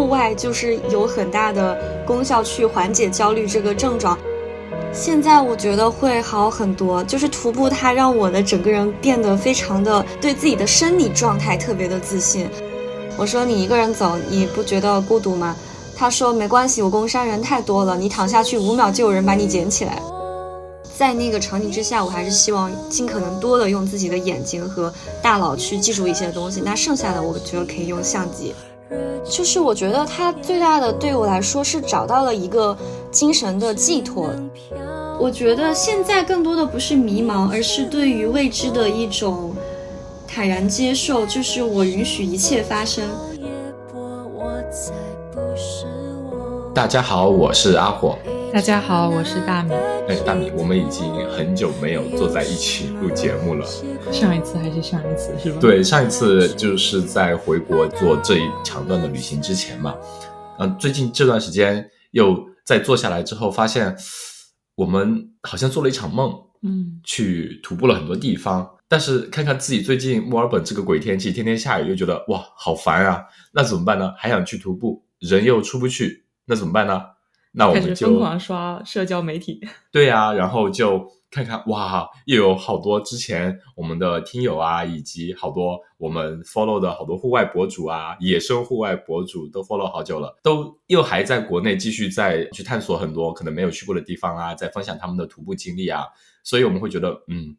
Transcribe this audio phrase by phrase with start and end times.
[0.00, 4.18] 户外就是有很大的功效，去缓解焦虑这个症状。
[4.94, 12.48] 现在我觉得会好很多，就是徒步它让我的整个人变得非常的对自己的生理状态特别的自信。
[13.18, 15.54] 我说你一个人走，你不觉得孤独吗？
[15.94, 20.00] 他说没关系，我公山人太多了，你躺下去五秒就有人把你捡起来。
[20.96, 24.90] 在那个场景之下，我还是希望尽可能多的用自己的眼睛和
[25.20, 26.62] 大脑去记住一些东西。
[26.64, 28.54] 那剩下的我觉得可以用相机。
[29.24, 32.76] 就是我觉得他最大的对我来说是找到了一个
[33.10, 34.30] 精神的寄托。
[35.18, 39.54] 我觉得现在更多的不是迷茫，而是对于未知的一种
[40.26, 41.26] 坦然接受。
[41.26, 43.04] 就是我允许一切发生。
[46.72, 48.16] 大家好，我是阿火。
[48.52, 49.72] 大家好，我是大米。
[50.08, 53.64] 哎，大米，我们已经很久没有坐在一起录节目了。
[54.12, 55.58] 上一次还是上一次是吧？
[55.60, 59.94] 对，上一次就是在回国做这一长段的旅行之前嘛。
[60.58, 63.96] 嗯，最近这段时间又在坐下来之后，发现
[64.74, 66.32] 我们好像做了一场梦。
[66.62, 73.24] 嗯，去徒步了很多地方，但是看看自己最近墨尔本这个鬼天气，天天下雨，又觉得哇，好烦啊！
[73.54, 74.12] 那怎么办呢？
[74.18, 77.00] 还想去徒步，人又出不去，那怎么办呢？
[77.52, 79.60] 那我们就疯狂刷社交媒体。
[79.90, 96.04] 对呀，然后就看看哇，又有好多之前我们的听友啊，以及好多我们 follow 的好多户外博主啊，野生户外博主都 follow 好久了，都又还在国内继续在去探索很多可能没有去过的地方啊，在分享他们的徒步经历啊，
[96.44, 97.54] 所以我们会觉得嗯，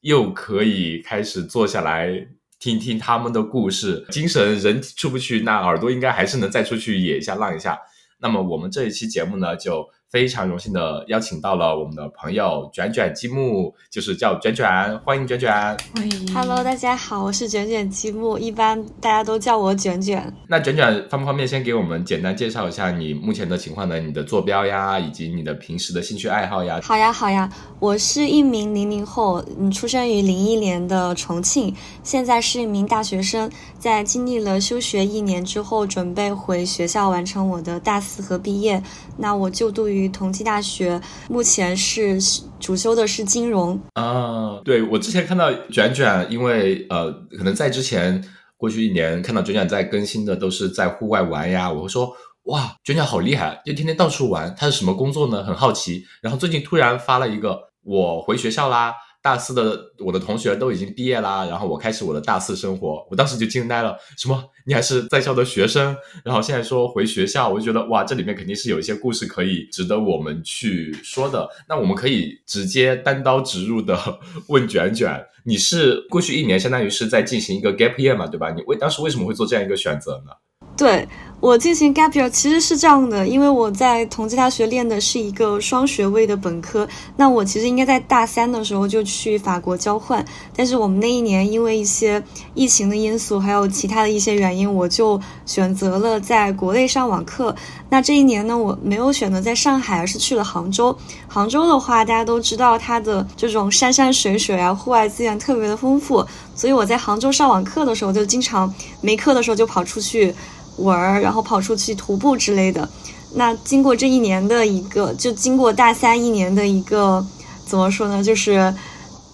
[0.00, 7.78] 又可以开始坐下来听听他们的故事，精神人出不去，那耳朵应该还是能再出去野一下浪一下。
[8.18, 15.52] 那么我们这一期节目呢，就非常荣幸的邀请到了我们的朋友卷卷积木，就是叫卷卷，欢迎卷卷。
[15.94, 20.32] 欢迎，Hello，大家好，我是卷卷积木，一般大家都叫我卷卷。
[20.48, 24.00] 那卷卷方不方便先给我们简单介绍一下你目前的情况呢？
[24.00, 26.80] 你的坐标呀，以及你的平时的兴趣爱好呀？
[26.82, 27.46] 好呀，好呀，
[27.78, 38.82] 我是一名零零后，嗯，出生于零一年的重庆，现在是一名大学生，在经历了休学一年之后，准备回学校完成我的大四和毕业。
[39.18, 42.18] 那我就读于于同济大学，目前是
[42.60, 43.80] 主修的是金融。
[43.94, 48.22] 啊，对我之前看到卷卷，因为呃，可能在之前
[48.56, 52.12] 过去一年看到卷卷在更新的都是在户外玩呀，我会说
[52.44, 54.54] 哇，卷卷好厉害，就天天到处玩。
[54.56, 55.42] 他是什么工作呢？
[55.42, 56.04] 很好奇。
[56.22, 58.94] 然后最近突然发了一个，我回学校啦。
[59.28, 64.42] 大四的我的同学都已经毕业啦，然后我开始我的大四生活，我当时就惊呆了，什么？
[64.64, 65.94] 你还是在校的学生？
[66.24, 71.46] 然后现在说回学校，我就觉得哇，这里面肯定是有一些故事可以值得我们去说的。
[71.68, 73.98] 那我们可以直接单刀直入的
[74.48, 78.50] 问卷卷，你是过去一年相当于是在进行一个 gap year 嘛，对吧？
[78.50, 80.32] 你为当时为什么会做这样一个选择呢？
[80.74, 81.06] 对
[81.40, 90.24] 我进行 gap year 其实是这样的，因为我在同济大学练的是一个双学位的本科，那我其实应该在大三的时候就去法国交换，
[90.56, 92.20] 但是我们那一年因为一些
[92.54, 97.54] 疫情的因素，还有其他的一些原因，我就选择了在国内上网课。
[97.88, 100.94] 那这一年呢，我没有选择在上海，而是去了杭州。
[101.28, 106.26] 杭州的话，大家都知道它的这种山山水水啊，户外资源特别的丰富，
[106.56, 110.34] 所以我在杭州上网课的时候，就经常没课的时候就跑出去。
[110.78, 112.88] 玩儿，然后跑出去徒步之类的。
[113.34, 117.26] 那经过这一年的一个，就经过大三一年的一个，
[117.66, 118.22] 怎么说呢？
[118.24, 118.74] 就是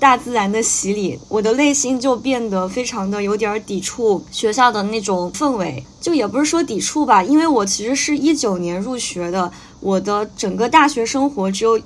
[0.01, 5.85] 大自然的洗礼，我的内心就变得非常的有点抵触学校的那种氛围。
[6.01, 11.81] 就也不是说抵触吧，因为我其实是一九年入学的，我的整个大学生活只有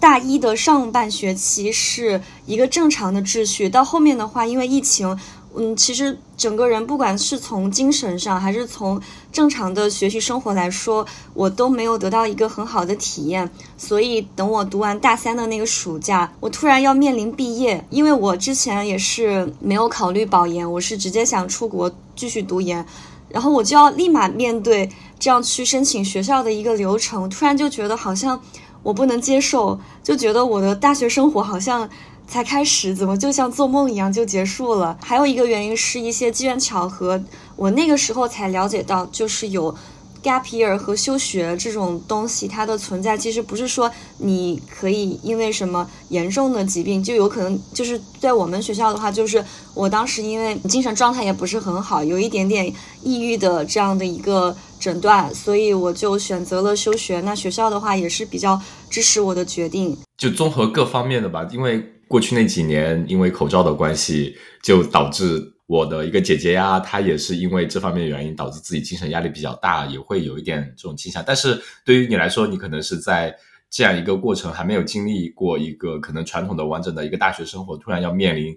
[0.00, 5.18] 大一的上半学期是一个正常的秩序，到后面的话，因为疫情。
[5.54, 13.50] 嗯，其实整个人不管是从精神上，还是从正常的学习生活来说，我都没有得到一个很好的体验。
[13.76, 22.86] 所以等我读完大三的那个暑假，我突然要面临毕业，因为我之前也是没有考虑保研，我是直接想出国继续读研，
[23.28, 28.40] 然后我就要立马面对这样去申请学校的一个流程，突然就觉得好像
[28.82, 31.90] 我不能接受，就觉得我的大学生活好像。
[32.32, 34.96] 才开始，怎么就像做梦一样就结束了？
[35.02, 37.22] 还有一个原因是一些机缘巧合，
[37.56, 39.74] 我那个时候才了解到，就是有
[40.22, 49.44] gap year 和休学这种东西，它的存在其实不是说你可以因为什么严重的疾病就有可能，就是在我们学校的话，就是
[49.74, 57.20] 我当时因为精神状态也不是很好，有一点点抑郁的这样的一个诊断，所以我就选择了休学。
[57.20, 58.58] 那学校的话也是比较
[58.88, 61.92] 支持我的决定，就综合各方面的吧，因为。
[62.12, 71.24] 过去那几年，因为口罩的关系，就导致我的一个姐姐呀，她也是因为这方面原因导致自己精神压力比较大，也会有一点这种倾向。
[71.26, 73.34] 但是对于你来说，你可能是在
[73.70, 78.54] 这样一个过程还没有经历过一个可能传统的完整的一个大学生活，突然要面临。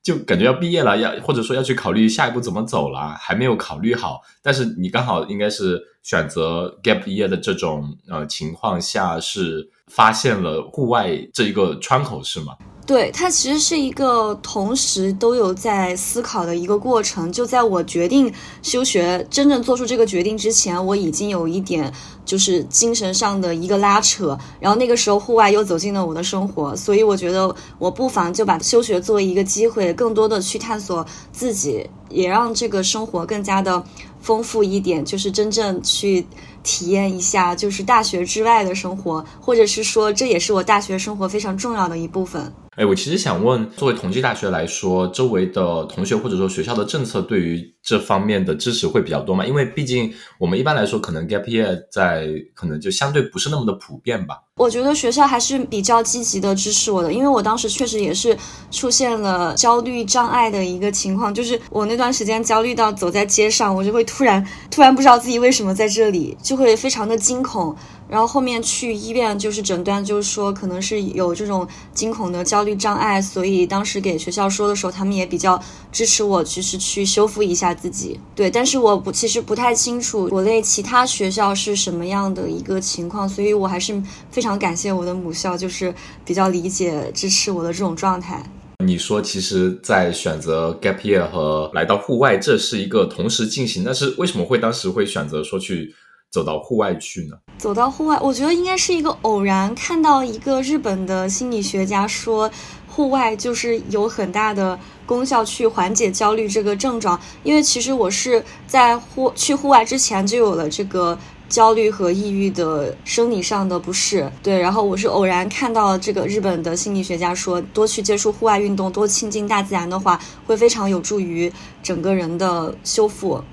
[0.00, 4.20] 就感觉要毕业了，要或者说要去考虑下一步怎么走了，还没有考虑好。
[4.42, 12.56] 但是你刚好应该是选择 gap year 的这种呃情况下，是发现了户外这一个窗口，是吗？
[12.84, 17.30] 对，它其实是一个同时都有在思考的一个过程。
[17.30, 18.30] 就在我决定
[18.60, 21.90] 休学、真正做出这个决定之前，我已经有一点
[22.24, 24.36] 就是精神上的一个拉扯。
[24.58, 33.82] 然后那个时候户外又走进了我的生活，所以我觉得我不妨就把休学作为一个机会，更多的去探索自己，也让这个生活更加的
[34.20, 36.26] 丰富一点，就是真正去。
[36.64, 42.52] 体验一下就是大学之外的生活，或者是说这也是我大学生活非常重要的一部分。
[42.76, 49.44] 哎，我其实想问，作为同济大学来说，周围的同学或者说学校的政策对于这方面的支持会比较多嘛？
[49.44, 54.40] 因为毕竟我们一般来说，可能 gap year 在可能就相对不是那么的普遍吧。
[54.56, 58.36] 我觉得学校还是比较积极的支持我的，因为我当时确实也是
[58.70, 67.74] 出现了焦虑障碍的一个情况，就是我那段时间焦虑到走在街上，我就会突然突然不知道自己为什么在这里，就会非常的惊恐。
[68.12, 75.58] 然后后面去医院就是诊断，就是说可能是有这种惊恐的焦虑障碍，所以当时给学校说的时候，他们也比较
[75.90, 78.20] 支持我，就是去修复一下自己。
[78.34, 83.98] 对，但是我不其实不太清楚国内其他学校是什么样的一个情况，所以我还是
[84.30, 88.44] 非常感谢我的母校，就是比较理解支持我的这种状态。
[88.84, 95.94] 你说，其实，在选择 gap year 和来到户外，这是一个同时进行，但是为什么会当时会选择说去？
[96.32, 97.36] 走到户外去呢？
[97.58, 102.50] 走到户外，我觉得应该是一个偶然，看到一个日本的心理学家说，
[102.88, 107.20] 户外就是有很大的功效去缓解焦虑这个症状。
[107.42, 111.16] 因为其实我是在户去户外之前就有了这个
[111.50, 114.32] 焦虑和抑郁的生理上的不适。
[114.42, 121.52] 对，然后我是偶然看到这个日本的心理学家说，多去接触户外运动，多亲近大自然的话，会非常有助于
[121.82, 123.44] 整个人的修复。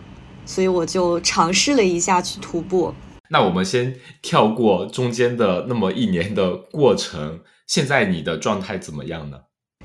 [0.50, 2.92] 所以我就尝试了一下去徒步。
[3.30, 3.94] 那我们先
[4.24, 7.42] 跳过中间的那么一年的过程。
[7.68, 9.38] 现在你的状态怎么样呢？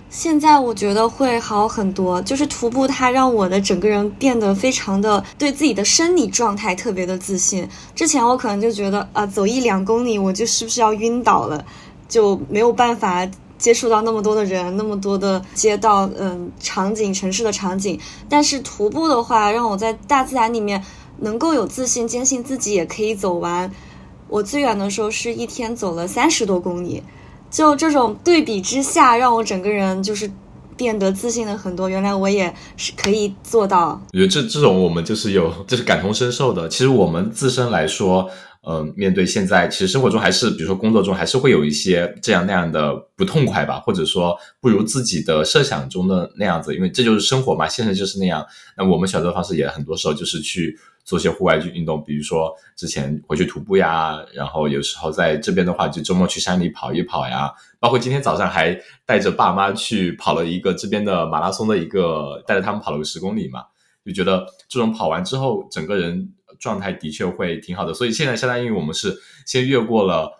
[0.09, 2.23] 现在我觉得会好很多。
[2.23, 7.69] 就是徒步，它让我的整个人变得非常的对自己的生理状态特别的自信。
[7.95, 11.63] 之前我可能就觉得啊，走一两公里我就是不是要晕倒了，
[12.09, 13.29] 就没有办法。
[13.65, 17.99] 接触到那么多的人，那么多的街道，嗯，场景，城市的场景。
[18.29, 20.85] 但是徒步的话，让我在大自然里面
[21.21, 23.73] 能够有自信，坚信自己也可以走完。
[24.29, 27.03] 我最远的时候是一天走了三十多公里，
[27.51, 30.31] 就这种对比之下，让我整个人就是
[30.77, 31.89] 变得自信了很多。
[31.89, 33.99] 原来我也是可以做到。
[34.13, 36.69] 我觉得这这种我们就是有，就是感同身受的。
[36.69, 38.29] 其实我们自身来说。
[38.67, 48.47] 嗯，面对现在，其实生活中还是，比如说工作中，还是会有一些这样那样的不痛快吧，或者说不如自己的设想中的那样子，因为这就是生活嘛，现实就是那样。
[48.75, 58.75] 那我们选择方式也很多时候就是去做些户外去运动，比如说之前回去徒步呀，然后有时候在这边的话，就周末去山里跑一跑呀，包括今天早上还
[59.05, 63.65] 带着爸妈去跑了一个这边的马拉松的一个，带着他们跑了个十公里嘛，
[64.07, 66.31] 就觉得这种跑完之后，整个人。
[66.59, 70.31] 状态的确会挺好的，所以现在相当于我们是先越过了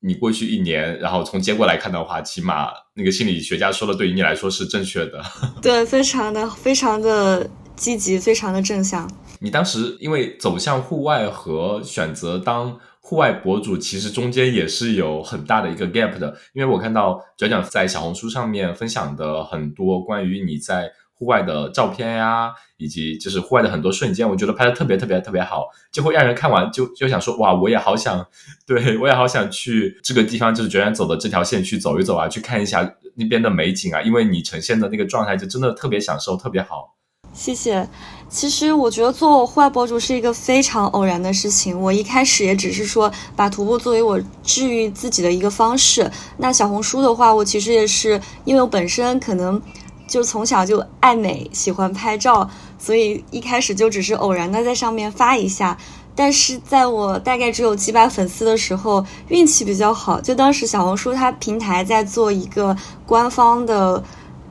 [0.00, 5.22] 你过去一年，然后从结果来看的话，起码那个心理学家说的对于你来说是正确的。
[5.62, 9.10] 对，非常的非常的积极，非常的正向。
[9.40, 20.90] 你当时因为走向户外和选择当户外博主，其实中间也是有很大的一个 gap 的，因为我看到转转在小红书上面分享的很多关于你在。
[21.16, 28.26] 户外的照片呀，以及就是户外的很多瞬间，我觉得拍的特别特别特别好，就会让人看完就就想说，哇，我也好想，
[28.66, 36.94] 对我也好想去这个地方，就是决然走的这条线去走一走啊，去看一下那边的美景啊，因为你呈现的那个状态就真的特别享受，特别好。
[37.32, 37.88] 谢谢。
[38.28, 46.10] 其实我觉得做户外博主是一个非常偶然的事情，我一开始也只是说把徒步作为我治愈自己的一个方式。
[46.36, 49.62] 那小红书的话，我其实也是因为我本身可能。
[50.06, 55.76] 就从小就爱美，喜欢拍照，所以一开始就只是偶然的在上面发一下。
[56.16, 60.20] 但是在我大概只有几百粉丝的时候，运气比较好。
[60.20, 64.00] 就当时小红书它平台在做一个官方的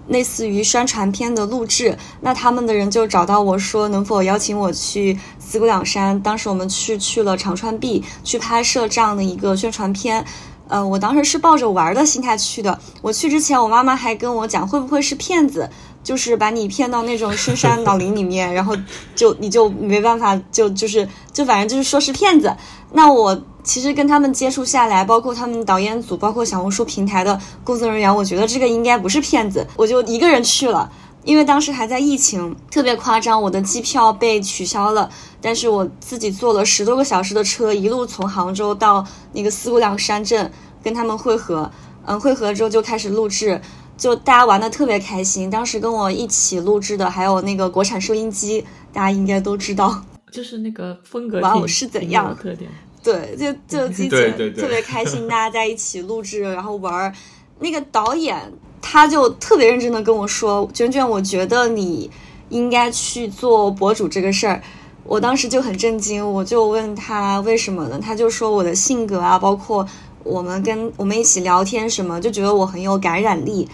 [0.10, 6.20] 类似于宣传片的录制，那他们的人就找到我说能否邀请我去四姑娘山。
[6.22, 10.26] 当时我们去去了长川壁去拍摄这样的一个宣传片。
[10.68, 12.80] 呃，我当时是抱着玩的心态去的。
[13.02, 15.70] 我去之前，我妈妈还跟我讲会不会是骗子，
[16.04, 18.76] 就是把你骗到那种深山老林里面， 然后
[19.16, 22.56] 就你就没办法，就就是就反正就是说是骗子。
[22.92, 30.92] 那我其实跟他们接触下来，包括他们导演组，包括小红书平台的工作人员，我觉得这个应该不是骗子，我就一个人去了。
[31.24, 40.52] 因为当时还在疫情，特别夸张，我的机票被取消了，但是我自己坐了十多个小时的车，一路从杭州到那个四姑娘山镇
[40.84, 41.72] 跟他们会合，
[42.06, 43.62] 嗯，会合之后就开始录制，
[43.98, 45.50] 就大家玩的特别开心。
[45.50, 52.70] 当时跟我一起录制的还有那个国产收音机，大家应该都知道， 就是那个风格玩偶是怎样特点？
[53.02, 57.14] 对，就 就机姐特别开心，大家在一起录制，然后玩。
[57.60, 58.52] 那个导演。
[58.86, 62.12] 他就特别认真的跟我说：“卷卷，我觉得你
[62.50, 64.62] 应该去做博主这个事儿。”
[65.06, 67.98] 我当时就很震惊，我就问他为什么呢？
[68.00, 69.88] 他就说我的性格啊，包括
[70.24, 73.68] 我们跟我们一起聊天什么，就觉得我很有感染力。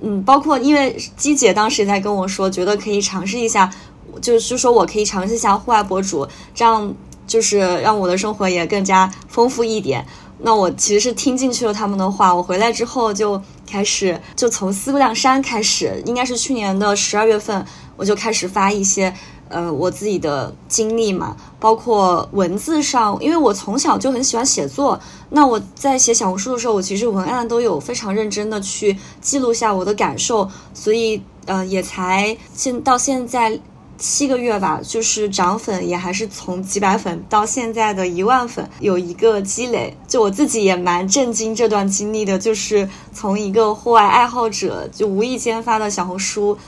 [0.00, 3.72] 嗯，包括因为姬姐当时也在跟我说，觉得可以尝试一下，
[4.20, 6.94] 就是说我可以尝试一下户外博主，这样
[7.26, 10.06] 就是让我的生活也更加丰富一点。
[10.38, 17.64] 那我其实是听进去了他们的话，我回来之后就开始，就从四姑娘山开始，应该是去年的十二月份，
[17.96, 19.12] 我就开始发一些，
[19.48, 25.00] 呃，我自己的经历嘛，包括文字上，因为我从小就很喜欢写作，
[25.30, 33.58] 那我在写小红书的时候，我其实文案都有非常认真的去记录下我的感受，所以，呃，也才现到现在。
[33.98, 39.96] 七个月吧，就是涨粉也还是从几百粉到现在的一万粉，有一个积累。
[40.06, 46.58] 就我自己也蛮震惊这段经历的，就是从一个户外爱好者，就无意间发的小红书，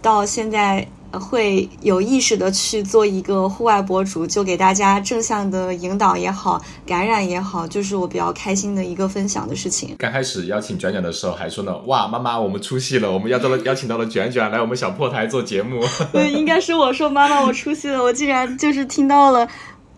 [0.00, 0.86] 到现在。
[1.12, 9.96] 会有意识的去做一个户外博主，就给大家正向的引导也好，感染也好，就是我比较开心的一个分享的事情。
[9.98, 15.80] 刚开始邀请卷卷的时候，还说呢，哇，妈妈，我们出戏了，我们邀到了邀请到了卷卷来我们小破台做节目。
[16.12, 19.48] 对，应该是我说妈妈，我出戏了，我竟然就是听到了。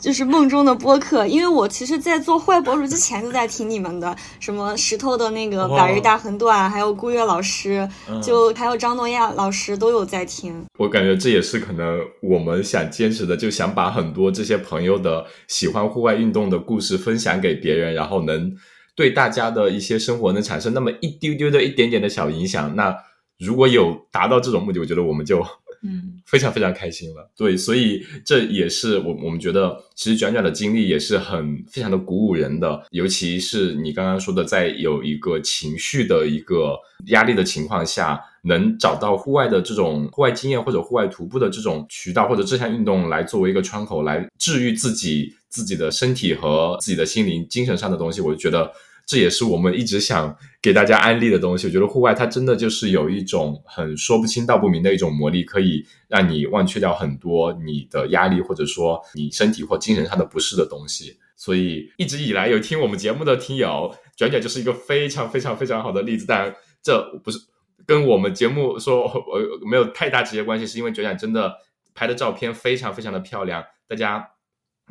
[0.03, 7.89] 就是梦中的播客，因为我其实，在做坏博主之前就在听你们的，什么石头的那个百日大横断，还有顾月老师，
[8.21, 10.61] 就还有张诺亚老师都有在听。
[10.77, 18.53] 我感觉这也是可能我们想坚持的，就想把很多这些朋友的喜欢户外运动的故事分享给别人，然后能
[18.97, 22.75] 对大家的一些生活能产生那么一丢丢的一点点的小影响。
[22.75, 22.93] 那
[23.39, 25.47] 如果有达到这种目的，我觉得我们就。
[25.83, 27.31] 嗯，非常非常开心了。
[27.37, 32.83] 对，所以这也是我我们觉得，其实卷卷的经历也是很非常的鼓舞人的。
[32.91, 48.71] 尤其是你刚刚说的，在有一个情绪的一个压力的情况下，能找到户外的这种户外经验或者户外徒步的这种渠道或者这项运动来作为一个窗口，来治愈自己自己的身体和自己的心灵、精神上的东西，我就觉得。
[49.05, 51.67] 这也是我们一直想给大家安利的东西。
[51.67, 61.19] 我觉得户外它真的就是有一种很说不清道不明的一种魔力，可以让你忘却掉很多你的压力，或者说你身体或精神上的不适的东西。
[61.37, 66.25] 所以一直以来有听我们节目的听友，卷卷就是一个非常非常非常好的例子。
[66.27, 67.39] 但这不是
[67.85, 71.53] 跟我们节目说呃没有太大直接关系，是因为卷卷真的
[71.95, 74.29] 拍的照片非常非常的漂亮，大家。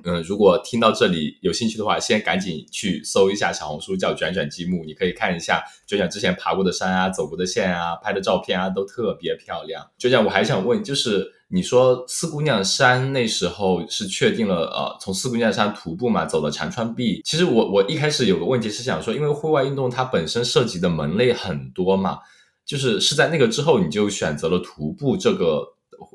[0.04, 9.86] 嗯，如果听到这里有兴趣的话，先赶紧去搜一下小红书，叫卷卷积木，你可以看一下卷卷之前爬过的山啊、走过的线啊、拍的照片啊，都特别漂亮。
[9.98, 17.22] 卷卷，我还想问，就是你说四姑娘山那时候是确定了，呃，从四姑娘山徒步嘛，走了长川壁。
[17.24, 22.20] 其实我我一开始有个问题是想说，因为户外运动它本身涉及的门类很多嘛，
[22.66, 25.64] 就是是在那个之后你就选择了徒步这个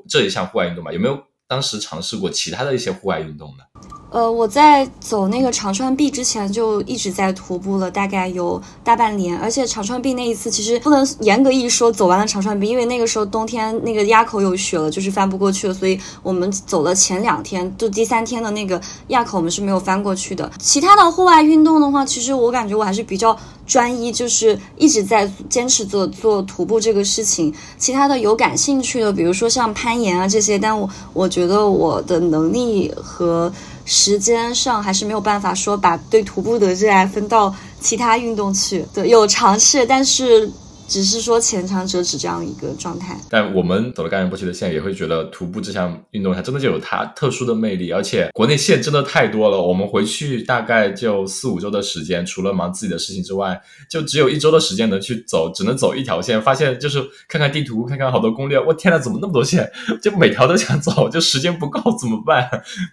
[0.09, 0.91] 这一项户外运动嘛？
[0.91, 1.17] 有没有？
[1.47, 3.63] 当时尝试过其他的一些户外运动呢？
[4.09, 9.37] 呃，我在走那个长川壁之前就一直在徒步了，大概有大半年。
[9.37, 15.73] 而且长川壁那一次其实不能严格意义说走完了长川壁，因为那个时候冬天那个垭口有雪了，就是翻不过去了。
[15.73, 20.49] 所以我们走了前两天，就第三天的那个垭口我们是没有翻过去的。
[20.57, 23.37] 其他的户外运动的话，其实我感觉我还是比较
[23.67, 27.53] 专一，就是一直在坚持做做徒步这个事情。
[27.77, 33.53] 其他的有感兴趣的，比如说像攀岩啊这些，但我我觉得我的能力和。
[33.89, 40.51] 时间上还是没有办法说把对徒步的热爱分到其他运动去，对，有尝试，但是。
[40.87, 49.61] 只是说浅尝辄止这样一个状态，但我们走了甘仁波齐的线，也会觉得徒步这项运动它真的就有它特殊的魅力，而且国内线真的太多了。
[49.61, 56.41] 我们回去大概就四五周的时间，除了忙自己的事情之外，就只有一周的时间能去走，只能走一条线。
[56.41, 59.69] 发现就是看看地图，看看好多攻略，我天呐，怎么那么多线？
[60.01, 62.49] 就每条都想走，就时间不够怎么办？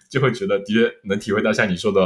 [0.09, 2.01] 就会觉得的确能体会到像你说的。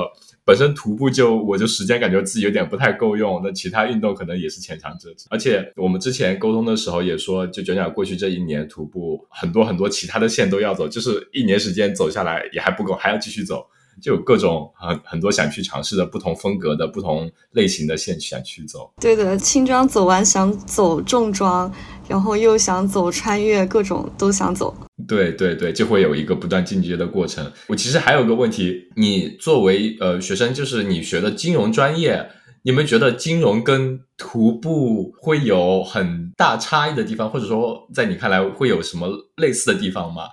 [0.49, 5.27] 本身徒步就我就时间感觉自己有点不太够用，那其他运动可能也是浅尝辄止。
[5.29, 13.63] 而且我们之前沟通的时候也说，就卷卷过去这一年徒步很多很多其他的线都要走，就是一年时间走下来也还不够，还要继续走，
[14.01, 18.91] 就有各种很很多想去尝试的不同风格的不同类型的线想去走。
[18.99, 21.71] 对的，轻装走完想走重装，
[22.09, 24.75] 然后又想走穿越，各种都想走。
[25.07, 27.49] 对对对，就会有一个不断进阶的过程。
[27.67, 32.27] 我其实还有个问题，你作为呃学生，就是你学的金融专业，
[32.63, 40.23] 你们觉得金融跟徒步会有很大差异的地方，或者说在你看来会有什么类似的地方吗？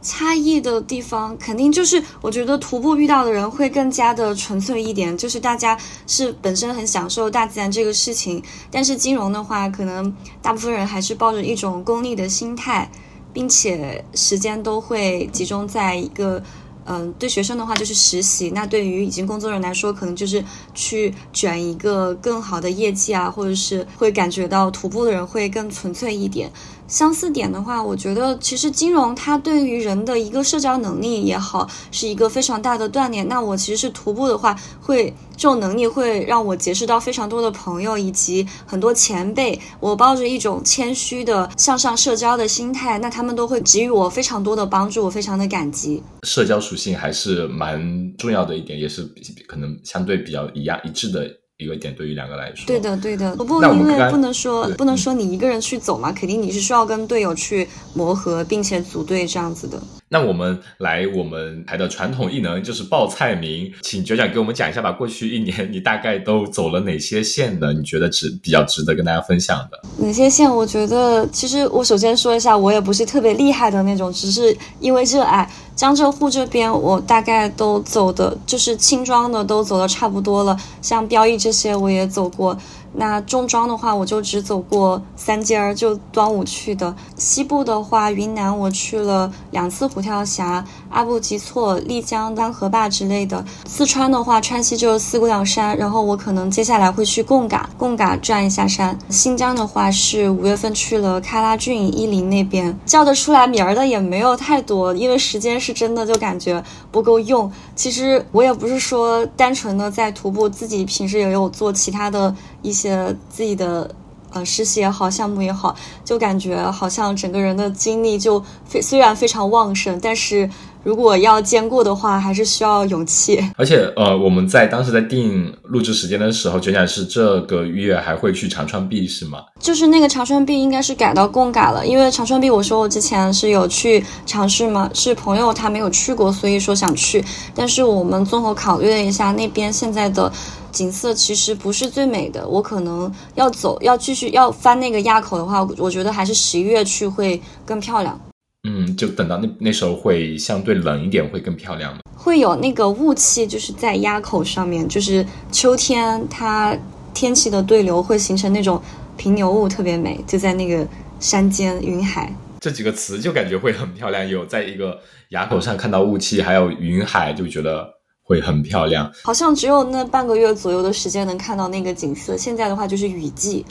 [0.00, 8.42] 差异的地方肯定就是，我觉得徒步遇到的人会更加的纯粹一点，就是大家是本身很享受大自然这个事情。
[8.70, 12.90] 但是金融的话，可能大部分人还是抱着一种功利的心态。
[13.30, 16.42] 并且时间都会集中在一个，
[16.88, 20.42] 嗯，对学生的话就是实习，那对于已经工作人来说，可能就是
[20.74, 26.50] 去卷一个更好的业绩啊，或者是会感觉到徒步的人会更纯粹一点。
[26.86, 33.28] 相似点的话，我觉得其实金融它对于人的一个社交能力也好，是一个非常大的锻炼。
[33.28, 39.58] 那我其实是徒步的话，会这种能力会让我结识到非常多的朋友以及很多前辈。
[39.78, 46.02] 我抱着一种谦虚的向上社交的心态，那他们都会给予我非常多的帮助，我非常的感激。
[46.24, 47.80] 社交属性还是蛮
[48.16, 49.08] 重要的一点，也是
[49.46, 51.30] 可能相对比较一样一致的。
[51.58, 59.76] 一个点对于两个来说，对的对的，不因为不能说不能说你一个人去走嘛，肯定你是需要跟队友去磨合，并且组队这样子的。
[60.08, 64.92] 那我们来我们台的传统异能就是报菜名，请九讲给我们讲一下吧。
[64.92, 67.72] 过去一年你大概都走了哪些线的？
[67.72, 69.80] 你觉得值比较值得跟大家分享的？
[69.98, 70.48] 哪些线？
[70.48, 75.50] 我觉得其实我首先说一下，我也不是特别厉害的那种，只是因为热爱。
[75.78, 80.58] 江浙沪这边，我大概都走的，就是轻装的都走的差不多了。
[80.82, 82.58] 像标易这些我也走过。
[82.94, 86.94] 那重装的话，我就只走过三尖儿，就端午去的。
[87.16, 93.44] 西部的话，云南我去了两次虎跳峡、阿布吉措、丽江丹河坝之类的。
[93.66, 98.98] 四川的话，川西就是四姑娘山，然后我可能接下来会去贡嘎，贡嘎转一下山。
[99.10, 107.52] 新疆的话是五月份去了喀拉峻、伊犁那边，叫得出来名儿的也没有太多，因为时间是真的就感觉不够用。
[107.76, 112.77] 其实我也不是说单纯的在徒步，自己平时也有做其他的一些。
[112.78, 113.90] 些自己的
[114.30, 120.48] 呃实习也好，项目也好，就感觉好像整个人的精力就非虽然非常旺盛，但是。
[120.84, 123.38] 如果要兼顾的话，还是需要勇气。
[123.56, 129.40] 而且，呃，我们在当时在定录制时间的时候，卷卷是这个月还会去长川壁，是吗？
[129.60, 137.22] 就是那个长川壁应该是改到贡嘎了，因为长川壁，我说我之前是有去尝试嘛，是朋友他没有去过，所以说想去。
[137.54, 140.32] 但是我们综合考虑了一下，那边现在的
[140.70, 148.18] 景色其实不是最美的，我可能要走，要继续要翻那个垭口的话，我觉得还是十一月去会更漂亮。
[148.64, 156.76] 嗯，就等到那那时候会相对冷一点，会更漂亮会有那个雾气，就是在垭口上面，就是秋天它
[157.14, 158.82] 天气的对流会形成那种
[159.16, 160.86] 平流雾，特别美，就在那个
[161.20, 162.32] 山间云海。
[162.60, 167.88] 这几个词就感觉会很漂亮，有在一个垭口上看到雾气，还有云海，就觉得
[168.24, 169.10] 会很漂亮。
[169.22, 173.64] 好像只有那半个月左右的时间能看到那个景色，现在的话就是雨季。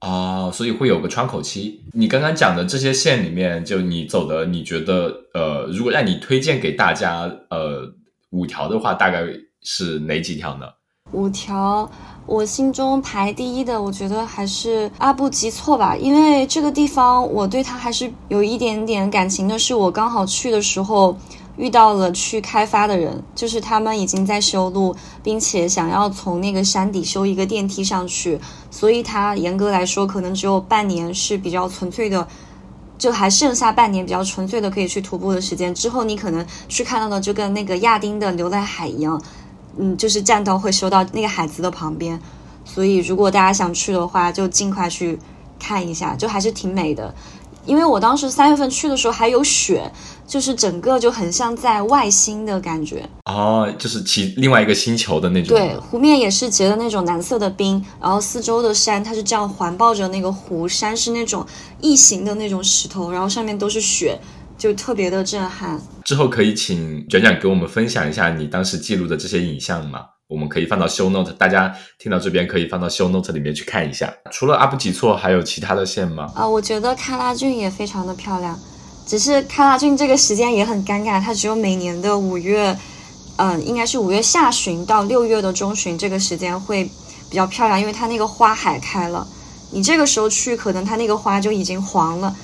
[0.00, 1.82] 哦，所以会有个窗口期。
[1.92, 7.82] 你刚刚讲的这些线里面，就你走的，你觉得呃，如果让你推荐给大家呃
[8.30, 9.24] 五条的话，大概
[9.62, 10.66] 是哪几条呢？
[11.12, 11.90] 五条，
[12.26, 21.18] 我心中排第一的，我觉得还是阿布吉措吧，因为这个地方我对它还是有一点点感情的，是我刚好去的时候。
[21.58, 28.40] 遇到了去开发的人，就是他们已经在修路，并且想要从那个山底修一个电梯上去，
[28.70, 32.26] 所以它严格来说可能只有半年是比较纯粹的，
[32.96, 35.74] 就还剩下半年比较纯粹的可以去徒步的时间。
[35.74, 39.20] 之后你可能去看到的就跟那个亚丁的流在海一样，
[39.76, 42.20] 嗯，就是栈道会修到那个海子的旁边，
[42.64, 45.18] 所以如果大家想去的话，就尽快去
[45.58, 47.12] 看一下，就还是挺美的。
[47.64, 49.90] 因为我当时三月份去的时候还有雪。
[50.28, 55.56] 就是整个就很像在外星的感觉哦，就是其另外一个星球的那种。
[55.56, 61.46] 对，湖面也是结的那种蓝色的冰，然后四周的山它是这样环抱着那个湖，山是那种
[61.80, 64.18] 异形的那种石头，然后上面都是雪，
[64.58, 65.80] 就特别的震撼。
[66.04, 70.00] 之后可以请卷卷给我们分享一下你当时记录的这些影像吗？
[70.28, 74.12] 我们可以放到 show note，大家听到这边可以放到 show note 里面去看一下。
[74.30, 76.30] 除了阿布吉措，还有其他的线吗？
[76.34, 78.58] 啊，我觉得喀拉峻也非常的漂亮。
[79.06, 82.76] 只是喀拉峻这个时间也很尴尬，它只有每年的五月，
[83.36, 86.84] 嗯，应该是五月下旬到六月的中旬这个时间会
[87.30, 89.26] 比较漂亮，因为它那个花海开了。
[89.70, 92.36] 你这个时候去，可能它那个花就已经黄了，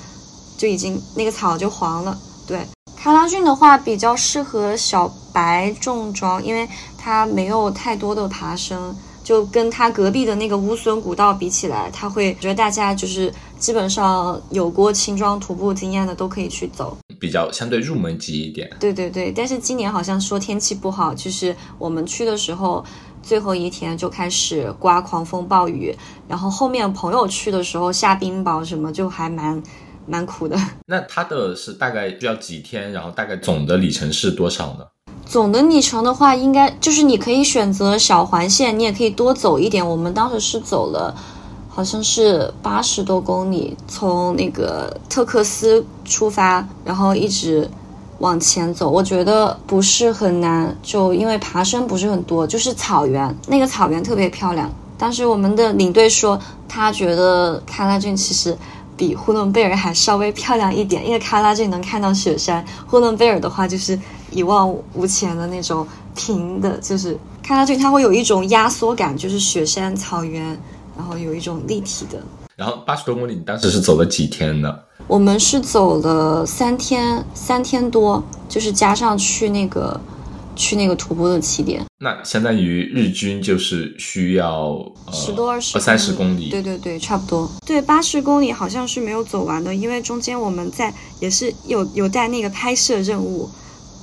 [0.57, 2.17] 就已经那个草就黄了。
[2.47, 2.65] 对，
[2.99, 6.67] 喀拉峻的话比较适合小白重装，因为
[7.05, 16.97] 它没有太多的爬升，就跟它隔壁的那个乌孙古道比起来，它会觉得大家就是基本上有过轻装徒步经验的都可以去走。
[17.19, 18.67] 比较相对入门级一点。
[18.79, 22.83] 对对对，但是今年好像说天气不好，就是我们去的时候。
[23.21, 25.95] 最后一天就开始刮狂风暴雨，
[26.27, 29.63] 然后后面朋友去的时候下冰雹什么，就还蛮
[30.05, 30.55] 蛮苦的。
[30.85, 34.85] 那它的是大概需要几天，然后大概总的里程是多少呢？
[35.25, 39.87] 总的里程的话，应该就是你可以选择小环线，你也可以多走一点。
[39.87, 41.15] 我们当时是走了，
[41.67, 47.69] 好像是八十多公里，从那个特克斯出发，然后一直。
[48.19, 54.71] 往前走，我觉得不是很难，就因为爬升不是很多，就是草原，那个草原特别漂亮。
[54.97, 58.57] 当时我们的领队说，他觉得喀拉峻其实
[58.95, 63.99] 比呼伦贝尔还稍微漂亮一点，因为喀拉峻能看到雪山，呼伦贝尔的话就是
[64.35, 70.43] 一望无前的那种平的，就是看上去它会有一种压缩感，就是雪山草原，
[70.97, 72.21] 然后有一种立体的。
[72.57, 74.77] 然后八十多公里，你当时是走了几天呢？
[75.07, 79.99] 我们是走了三天，三天多，就是加上去那个
[80.55, 81.85] 去那个徒步的起点。
[81.99, 84.73] 那相当于日均就是需要
[85.11, 86.49] 十多二十三十公里。
[86.49, 87.49] 对对对，差不多。
[87.65, 93.49] 对，八十公里好像是没有走完的，因为中间我们在也是有有带那个拍摄任务，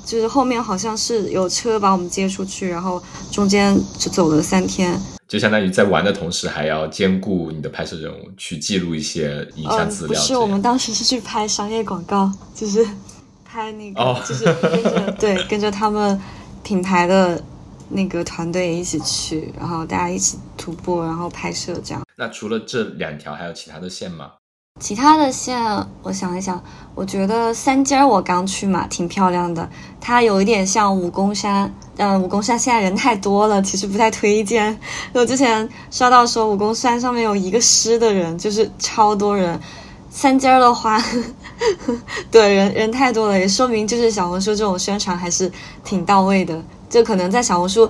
[0.04, 5.00] 就是后面好像是有车把我们接出去，然后中间只走了三天。
[5.28, 10.08] 就相当于在玩的同时，还要兼顾你的拍摄任务，去记录一些影像资料。
[10.08, 12.86] 不是，我们当时是去拍商业广告，就是
[13.44, 16.20] 拍那个，就是跟着对跟着他们
[16.62, 17.42] 品牌的
[17.88, 22.02] 那个团队一起去，然后大家一起徒步，然后拍摄这样。
[22.16, 24.32] 那除了这两条，还有其他的线吗？
[24.82, 26.60] 其他的线，我想一想，
[26.96, 29.70] 我觉得三尖儿我刚去嘛，挺漂亮的。
[30.00, 34.76] 它有一点像武功山，嗯，武功山现在人太多了，其实不太推荐。
[35.12, 39.60] 我之前刷到说武功山上面有一个师的人，就是超多人。
[40.10, 41.00] 三尖儿的话，
[42.32, 45.48] 对人人太多了，也说明就是小红书这种宣传还是
[45.84, 46.60] 挺到位的。
[46.90, 47.88] 就可能在小红书。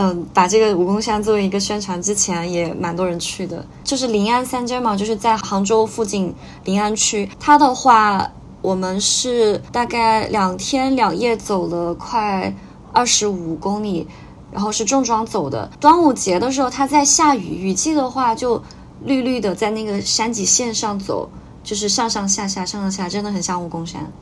[0.00, 3.66] 嗯，把这个武功山作为一个宣传之前，也蛮多人去的。
[3.82, 6.32] 就是临安三街嘛，就是在杭州附近
[6.62, 7.28] 临安区。
[7.40, 8.30] 它的话，
[8.62, 12.54] 我们是大概两天两夜走了快
[12.92, 14.06] 二十五公里，
[14.52, 15.68] 然后是重装走的。
[15.80, 18.62] 端午节的时候，它在下雨，雨季的话就
[19.02, 21.28] 绿绿的，在那个山脊线上走，
[21.64, 24.12] 就是上上下下，上上下，真的很像武功山。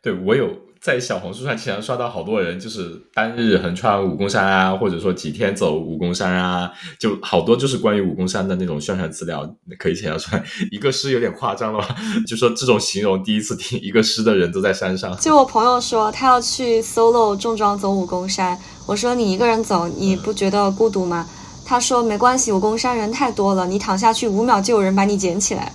[0.00, 0.65] 对我有。
[0.80, 10.44] 在小红书上经常刷到好多人，就是单日横穿武功山啊，或者说几天走武功山啊，就好多就是关于武功山的那种宣传资料，可以想象出来。
[10.70, 11.96] 一个师有点夸张了吧？
[12.26, 15.16] 就说这种形容第一次听，一个师的人都在山上。
[15.18, 21.26] 就我朋友说他要去 solo 重装走武功山，我说你一个人走，你不觉得孤独吗？
[21.68, 25.72] 他说没关系，武功山人太多了，你躺下去五秒就有人把你捡起来。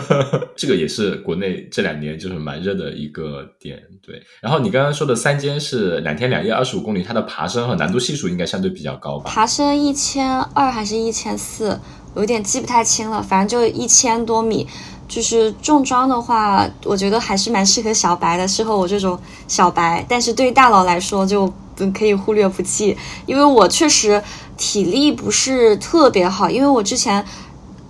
[0.54, 4.22] 这个也是国内这两年就是蛮热的一个点，对。
[4.42, 9.30] 然后你刚刚说的三间是两天两夜二十五公里，它的爬升和难度系数应该相对比较高吧？
[9.30, 11.80] 爬升一千二还是一千四，
[12.14, 14.68] 有点记不太清了，反正就一千多米。
[15.08, 20.04] 就是重装的话，我觉得还是蛮适合小白的，适合我这种小白。
[20.06, 21.50] 但是对于大佬来说就
[21.94, 24.22] 可以忽略不计，因为我确实。
[24.56, 27.24] 体力不是特别好，因为我之前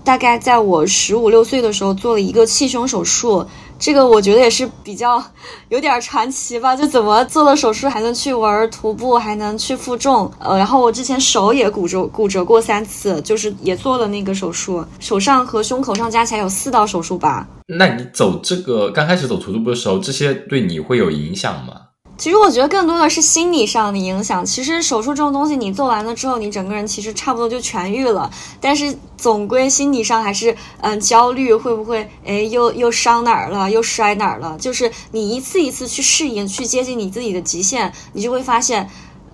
[0.05, 3.45] 大概在我十五六岁的时候做了一个气胸手术，
[3.79, 5.23] 这个我觉得也是比较
[5.69, 6.77] 有点传奇吧。
[6.77, 17.47] 就怎么做了手术还能去玩徒步，还能去负重，呃，然后我之前手也骨折骨折过三次，就是也做了那个手术，手上和胸口上加起来有四道手术疤。
[17.67, 21.86] 那你走这个刚开始走徒步的时候，这些对你会有影响吗？
[22.19, 24.45] 其实我觉得更多的是心理上的影响。
[24.45, 28.31] 其实手术这种东西，你做完了之后，你整个人其实差不多就痊愈了。
[28.59, 34.57] 但是总归心理上还是嗯焦虑，会不会哎又又伤哪儿了，又摔哪儿了？
[34.59, 38.89] 就是你一次一次去适应，去接近你自己的极限，你就会发现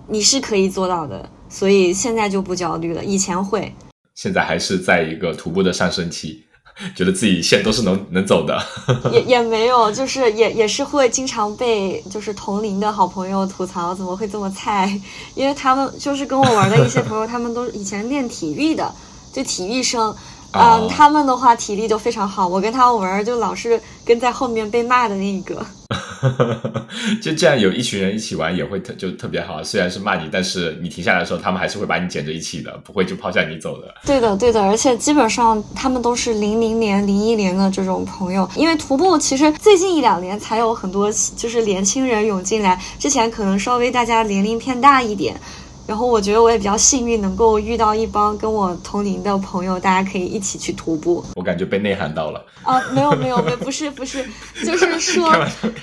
[0.07, 1.29] 你是可以做到的。
[1.47, 3.73] 所以现在就不焦虑了，以前会。
[4.13, 6.43] 现在还是在一个徒步的上升期。
[6.95, 8.59] 觉得自己线都是能能走的，
[9.13, 14.99] 也也没有，就是也也是会经常被就是同龄的好朋友吐槽怎么会这么菜，
[15.35, 18.93] 因为他们就是跟我玩的一些朋友，他们都以前练体育的，
[19.31, 20.15] 就体育生，
[20.53, 25.65] 嗯，他们的话体力就非常好，我跟他们玩就老是跟在后面被骂的那一个。
[27.21, 29.61] 就这样有一群人一起玩也会特就特别好。
[29.63, 33.93] 虽然是骂你，但是你停下来的时候，他们还是会把你捡着一起的，不会就抛下你走的。
[34.05, 38.49] 对的，对的，而且基本上他们都是零零年、零一年的这种朋友。
[38.55, 45.39] 因为徒步其实最近一两年才有很多就是年轻人涌进来，之前可能稍微大家年龄偏大一点。
[45.85, 51.23] 然后我觉得我也比较幸运，能够遇到一帮跟我同龄的朋友，大家可以一起去徒步。
[51.35, 52.81] 我感觉被内涵到了啊！
[52.91, 54.25] 没有没有没有，不是不是，
[54.65, 55.29] 就是说，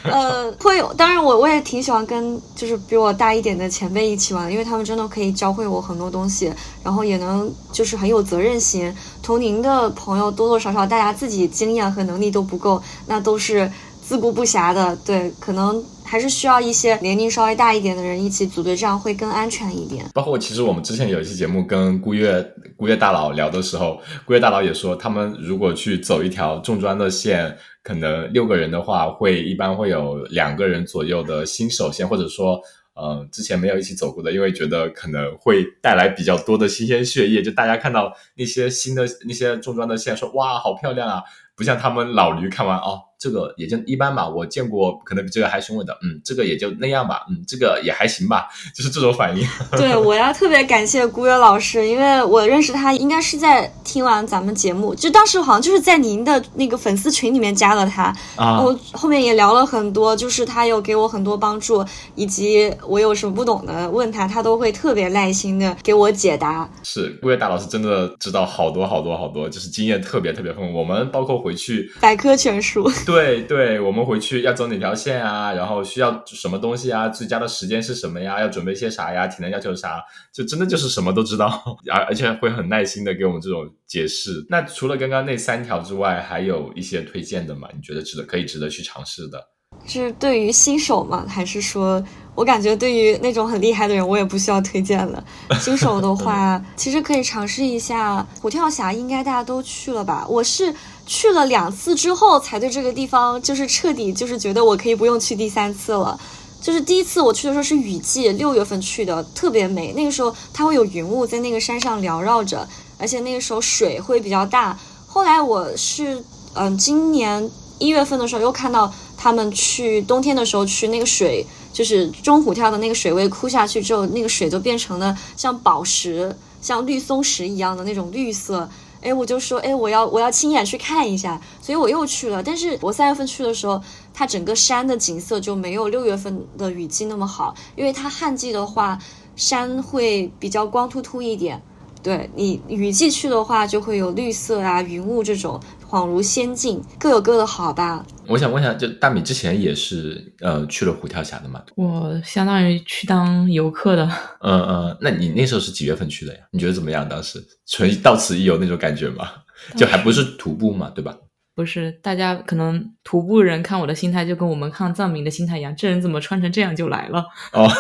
[0.05, 0.93] 呃，会有。
[0.95, 6.51] 当然我我也挺喜欢跟就是比我大一点的前辈一起玩，因为他们真的可以教会我很多东西，
[6.83, 8.93] 然后也能就是很有责任心。
[9.23, 13.71] 同龄的朋友多多少少大家自己经验和能力都不够，那都是
[14.03, 14.97] 自顾不暇的。
[15.05, 15.83] 对，可能。
[16.11, 20.05] 还是需要一些年龄稍微大一点的人一起组队，这样会更安全一点。
[20.13, 22.45] 包括其实我们之前有一期节目跟孤月
[22.77, 32.61] 孤月大佬聊的时候，孤月大佬也说，他们如果去走一条重装的线，可能六个人的话，会一般会有两个人左右的新手线，或者说，
[32.95, 41.23] 呃，之前没有一起走过的，因为觉得可能会带来比较多的新鲜血液，就大家看到那些新的那些重装的线，说哇，好漂亮啊，
[41.57, 42.99] 不像他们老驴看完哦。
[43.21, 49.47] 这个也就一般吧，我见过可能比这个还凶猛的，嗯，这个也就那样吧，嗯，这个也还行吧， 就是这种反应。
[49.77, 58.05] 对，我要特别感谢古月老师，因为我认识他应该是在听完咱们节目，就当时好像就是在您的那个粉丝群里面加了他，
[58.37, 66.67] 啊，我后面也聊了很多，就是他有给我很多帮助，以及我有什么不懂的问他，他都会特别耐心的给我解答。
[66.83, 70.79] 是，古月大老师真的知道好多好多好多，就是经验特别特别丰富。
[70.79, 72.91] 我们包括回去百科全书。
[73.11, 75.53] 对对，我们回去要走哪条线啊？
[75.53, 77.09] 然后需要什么东西啊？
[77.09, 78.39] 最佳的时间是什么呀？
[78.41, 79.27] 要准备些啥呀？
[79.27, 80.03] 体能要求啥？
[80.33, 81.47] 就真的就是什么都知道，
[81.93, 84.47] 而而且会很耐心的给我们这种解释。
[84.49, 87.69] 那除了刚刚那三条之外，还有一些推荐的吗？
[87.75, 89.50] 你觉得值得可以值得去尝试的？
[89.87, 91.25] 是对于新手吗？
[91.29, 92.03] 还是说
[92.35, 95.23] 我感觉对于那种很厉害的人，我也不需要推荐了。
[95.61, 100.27] 新手的话，其实可以尝试一下虎跳峡，应该大家都去了吧？
[100.29, 100.75] 我是。
[101.07, 106.17] 去了两次之后，才对这个地方就是彻底就是觉得我可以不用去第三次了。
[106.63, 109.93] 就是第一次我去的时候是雨季，六月份去的，特别美。
[109.95, 112.65] 那个时候它会有云雾在那个山上缭绕着，
[112.97, 114.79] 而且那个时候水会比较大。
[115.09, 116.23] 后来我是
[116.55, 128.71] 嗯，今年一月份的时候又看到他们去冬天的时候去那个水，就是中虎跳的那个水位枯下去之后，那个水就变成了像宝石、像绿松石一样的那种绿色。
[129.03, 132.43] 哎，我就说，哎，我要我要亲眼去看一下，所以我又去了。
[132.43, 133.81] 但是我三月份去的时候，
[134.13, 138.99] 它整个山的景色就没有六月份的雨季那么好，因为它旱季的话，
[139.37, 141.63] 山会比较光秃秃一点。
[142.03, 145.59] 对你雨季去的话，就会有绿色啊、云雾这种，
[145.91, 148.07] 恍如仙境，各有各的好吧。
[148.29, 151.61] 我想问一下，就大米之前也是呃去了虎跳峡的嘛？
[151.75, 154.09] 我相当于去当游客的。
[154.41, 156.41] 嗯嗯，那你那时候是几月份去的呀？
[156.53, 157.09] 你觉得怎么样？
[157.09, 159.29] 当时纯到此一游那种感觉吗？
[159.77, 161.13] 就还不是徒步嘛，对吧？
[161.61, 167.23] 不是，大家可能徒步人看我的心态就跟我们看藏民的心态一样，这人怎么穿成这样就来了？
[167.53, 167.71] 哦，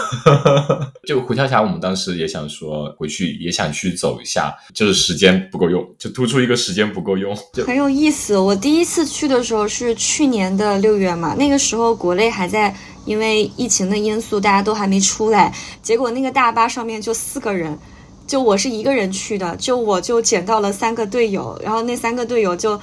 [1.08, 7.34] 就虎跳峡，我们当时也想说回去也想去走一下，就是时间不够用，就突出一个时间不够用，
[7.66, 8.36] 很有意思。
[8.36, 17.78] 我第一次去的时候是去年的六月嘛，那个时候国内还在因为疫情的因素，大家都还没出来，结果那个大巴上面就四个人，
[18.26, 22.78] 就我是一个人去的，就我就捡到了三个队友，然后那三个队友就。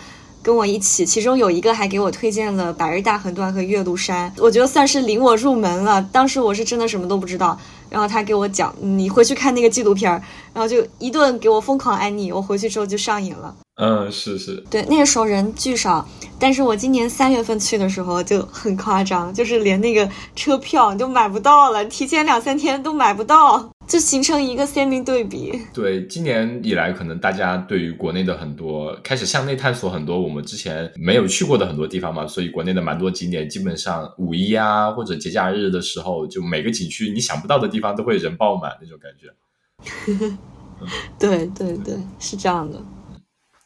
[0.48, 6.02] 跟我一起，其中有一个还给我推荐了百日大横断和岳麓山，我觉得算是领我入门了。
[6.10, 13.54] 当时我是真的什么都不知道，然后他给我讲，你回去看那个纪录片儿，然后就一顿给我疯狂安利，我回去之后就上瘾了。
[13.78, 16.08] 嗯，是是，对，那个时候人巨少，
[16.40, 23.70] 但是我今年三月份去的时候就很夸张，就是连那个车票你都买不到了，提前两三天都买不到。
[23.88, 25.58] 就形成一个鲜明对比。
[25.74, 40.36] 对，今年以来，可能大家对于国内的很多开始向内探索很多我们之前没有去过的很多地方嘛，所以国内的蛮多景点，基本上五一啊或者节假日的时候，就每个景区你想不到的地方都会人爆满那种感觉。
[41.18, 42.78] 对对对，是这样的。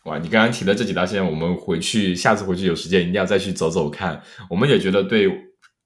[0.06, 4.22] 哇，你刚刚提的这几条线，我们回去下次回去有时间一定要再去走走看。
[4.50, 5.30] 我们也觉得对。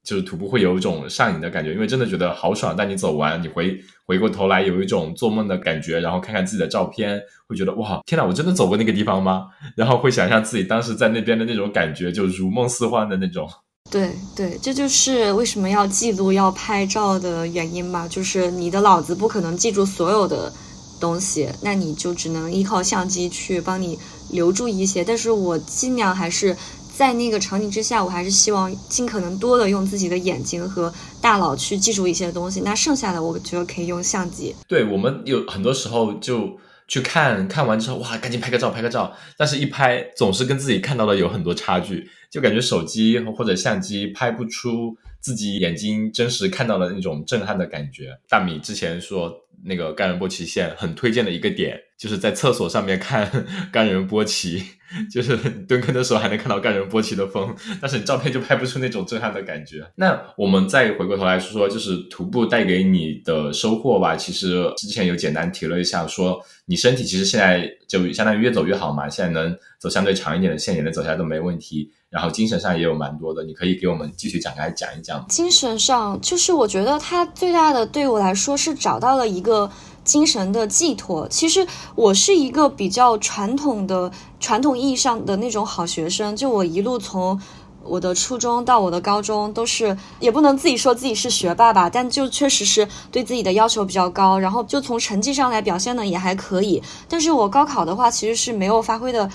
[0.05, 2.75] 就是徒步会有一种上瘾的感觉，因为真的觉得好爽。
[2.77, 3.75] 但你走完，你回
[4.05, 9.47] 回过头来有一种做梦的感觉，然后看看自己的照片，会觉得哇，天呐，我真的走过那个地方吗？
[9.75, 13.49] 然后会想象自己当时在那边的那种感觉，就如梦似幻的那种。
[13.89, 18.07] 对对，这就是为什么要记录、要拍照的原因吧。
[18.07, 20.53] 就是你的脑子不可能记住所有的
[20.99, 23.97] 东西，那你就只能依靠相机去帮你
[24.31, 25.03] 留住一些。
[25.03, 26.55] 但是我尽量还是。
[26.95, 32.61] 在那个场景之下，我还是希望尽可能多的用自己的眼睛和大脑去记住一些东西。
[32.61, 34.55] 那剩下的，我觉得可以用相机。
[34.65, 39.11] 对我们有很多时候就去看看完之后，哇，赶紧拍个照，拍个照。
[39.35, 48.17] 但是，一拍总是跟自己看到的有很多差距，就感觉手机或者相机拍不出自己眼睛真实看到的那种震撼的感觉。
[48.29, 49.41] 大米之前说。
[49.63, 54.63] 那个干仁波齐县很推荐的一个点，就是在厕所上面看 干仁波齐，
[55.11, 55.35] 就是
[55.67, 59.85] 蹲坑的时候还能看到干人波奇的风，但是你照片就拍不出那种震撼的感觉。
[59.95, 64.15] 那我们再回过头来说说，就是徒步带给你的收获吧。
[64.15, 71.91] 其实之前有简单提了一下，说你身体其实现在就相当于越走越好嘛，现在能走相对长一点的线也能走下来都没问题。
[72.09, 75.25] 然后精神上也有蛮多的，你可以给我们继续展开讲一讲。
[75.27, 79.69] 精神上，就是我觉得它最大的对我来说是找到了一个
[80.05, 81.27] 精神的寄托。
[81.27, 84.09] 其实我是一个比较传统的、
[84.45, 87.41] 传统意义上的那种好学生，就我一路从
[87.83, 94.37] 我的初中到我的高中都是，也不能自己说自己是学霸吧，但就确实是对自己的要求比较高。
[94.37, 96.79] 然后就从成绩上来表现呢也还可以，
[97.09, 99.27] 但是我高考的话其实是没有发挥的。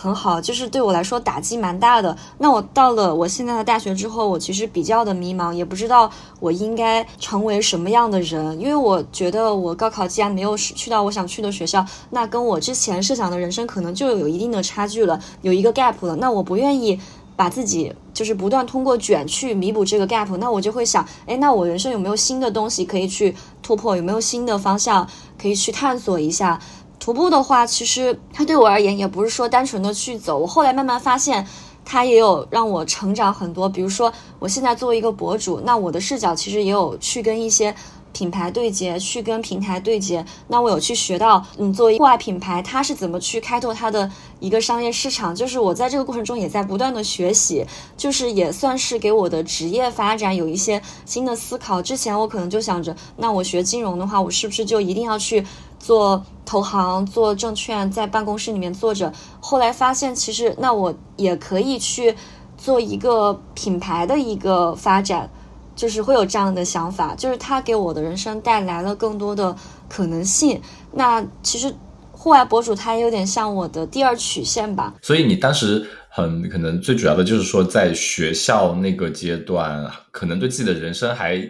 [0.00, 2.16] 很好，就是对我来说打击蛮大的。
[2.38, 6.08] 那我到了我现在的大学之后，我其实比较的迷茫，也不知道
[6.38, 8.60] 我应该成为什么样的人。
[8.60, 16.14] 因为我觉得我高考既然没有去到我想去的学校，那跟我之前设想的人生可能就有一定的差距了，有一个 gap 了。
[16.14, 17.00] 那我不愿意
[17.34, 23.34] 把自己就是不断通过卷去弥补这个 gap，那我就会想，哎，那我人生有没有新的东西可以去
[23.64, 23.96] 突破？
[23.96, 26.60] 有没有新的方向可以去探索一下？
[26.98, 30.38] 徒步的话，其实它对我而言也不是说单纯的去走。
[30.38, 31.46] 我后来慢慢发现，
[31.84, 33.68] 它也有让我成长很多。
[33.68, 37.74] 比如说，我现在作为一个博主，那我的视角其实也有去跟一些。
[38.12, 45.34] 品牌对接，去跟平台对接，那我有去学到，嗯，作为户外品牌，它是怎么去开拓它的一个商业市场？
[45.34, 47.64] 就是我在这个过程中也在不断的学习，
[47.96, 51.80] 就是也算是给我的职业发展有一些新的思考。
[51.80, 55.44] 之前我可能就想着，那我学金融的话，我是不是就一定要去
[55.78, 59.12] 做投行、做证券，在办公室里面坐着？
[59.40, 62.16] 后来发现，其实那我也可以去
[62.56, 65.30] 做一个品牌的一个发展。
[65.78, 69.54] 就是会有这样的想法，就是它给我的人生带来了更多的
[69.88, 70.60] 可能性。
[70.92, 71.72] 那其实
[72.10, 74.94] 户外博主他也有点像我的第二曲线吧。
[75.00, 81.48] 所以你当时很可能最主要的就是说，在学校那个阶段，可能对自己的人生还。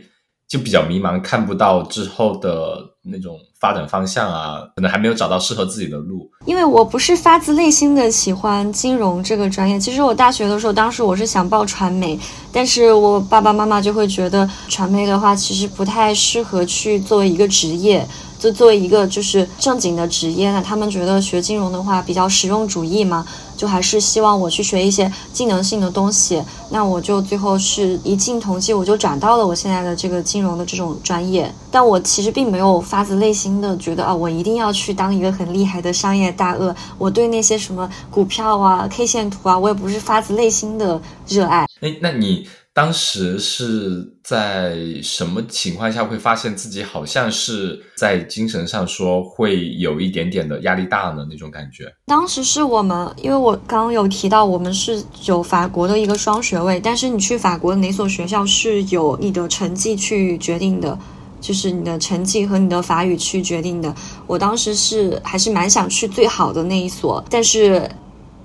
[0.49, 2.79] 就比较迷茫，看不到之后的
[3.11, 6.31] 那种发展方向啊，可能还没有找到适合自己的路。
[6.47, 12.19] 因为我不是发自内心的喜欢金融这个专业，其实我大学的时候，当时我是想报传媒，
[12.53, 18.07] 但是我爸爸妈妈就会觉得传媒的话，其实不太适合去作为一个职业。
[18.39, 23.27] 就作为一个就是正经的职业呢，他们觉得学金融的话比较实用主义嘛，
[23.59, 26.43] 就还是希望我去学一些技能性的东西。
[26.71, 31.53] 那我就最后是一进同济，我就转到了我现在的这个金融的这种专业。
[31.71, 36.75] 但我其实并没有发自内心的觉得啊，我一定要去当一个很厉害的商业大鳄。
[36.97, 41.67] 我对那些什么股票啊、K 线图啊，我也不是发自内心的热爱。
[41.81, 42.47] 哎，那你？
[42.75, 51.27] 当时是在什么情况下会发现自己好像是在精神上说会有一点点的压力大呢？
[51.31, 51.91] 那种感觉。
[52.05, 60.99] 当时是我们，因为我刚刚有提到，我们是有法国的一个双学位，但是你去法国哪所学校是有你的成绩去决定的，
[61.41, 63.95] 就是你的成绩和你的法语去决定的。
[64.27, 67.91] 我当时是还是蛮想去最好的那一所，但是。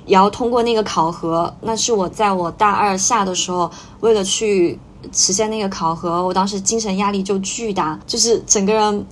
[0.06, 4.78] 也要通过那个考核，那是我在我大二下的时候，为了去
[5.12, 9.06] 实现那个考核，我当时精神压力就巨大，就是整个人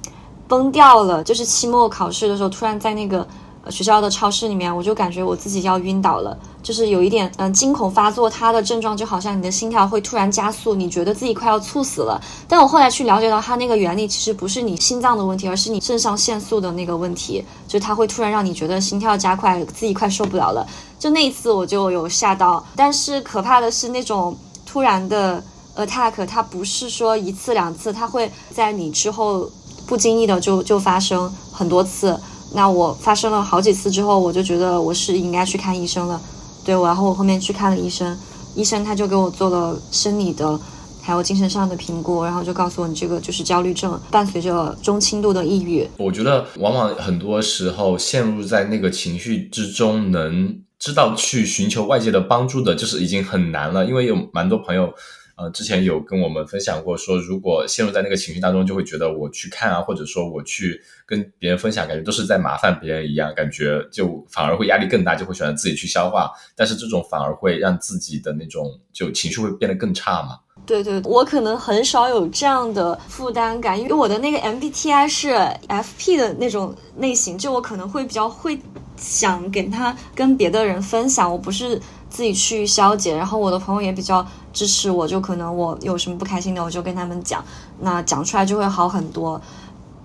[0.48, 1.24] 崩掉了。
[1.24, 3.28] 就是期末考试的时候，突然在那个。
[3.70, 8.28] 学校的超市里面，我就感觉我自己要晕倒了，就是有一点嗯惊恐发作。
[8.28, 12.20] 它的症状就好像你的心跳会突然加速，你觉得自己快要猝死了。
[12.48, 20.66] 但我后来去了解到，它那个原理其实不是你心脏的问题，而是你肾上腺素的那个问题，就它会突然让你觉得心跳加快，自己快受不了了。
[20.98, 25.42] 就那一次我就有吓到，但是可怕的是那种突然的
[25.86, 29.50] attack，它不是说一次两次，它会在你之后
[29.88, 32.20] 不经意的就就发生很多次。
[32.54, 36.20] 那我发生了好几次之后，我就觉得我是应该去看医生了，
[36.66, 38.18] 对，然后我后面去看了医生，
[38.56, 40.60] 医生他就给我做了生理的，
[41.02, 45.88] 还有精神上的评估，然后就告诉我你这个就是焦虑症，伴随着中轻度的抑郁。
[45.98, 54.94] 我觉得往往很多时候陷入在那个情绪之中，能知道去寻求外界的帮助的，就是已经很难了，因为有蛮多朋友。
[55.42, 66.32] 呃之前有跟我们分享过，说如果陷入在那个情绪当中，就会觉得我去看啊，或者说我去跟别人分享，感觉都是在麻烦别人一样，感觉就反而会压力更大，就会选择自己去消化。
[66.56, 70.38] 但是这种反而会让自己的那种就情绪会变得更差嘛。
[70.64, 75.30] 对对，我可能很少有这样的负担感，因为我的那个 MBTI 是
[75.68, 78.60] FP 的那种类型，就我可能会比较会
[78.96, 81.82] 想给他跟别的人分享，我不是
[82.12, 83.18] 自己去消解。
[83.18, 87.44] 然后我的朋友也比较支持我，就可能我有什么不开心的，我就跟他们讲，
[87.80, 89.42] 那讲出来就会好很多。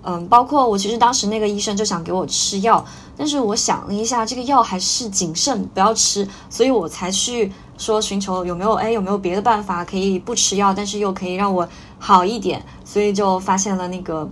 [0.08, 2.82] 嗯，包括我其实当时那个医生就想给我吃药，
[3.16, 7.52] 但是我想了一下，这个药还是谨慎不要吃，所以我才去。
[7.78, 14.26] 说寻求有没有哎有没有别的办法可以不吃药，但是又可以让我好一点，所以就发现了那个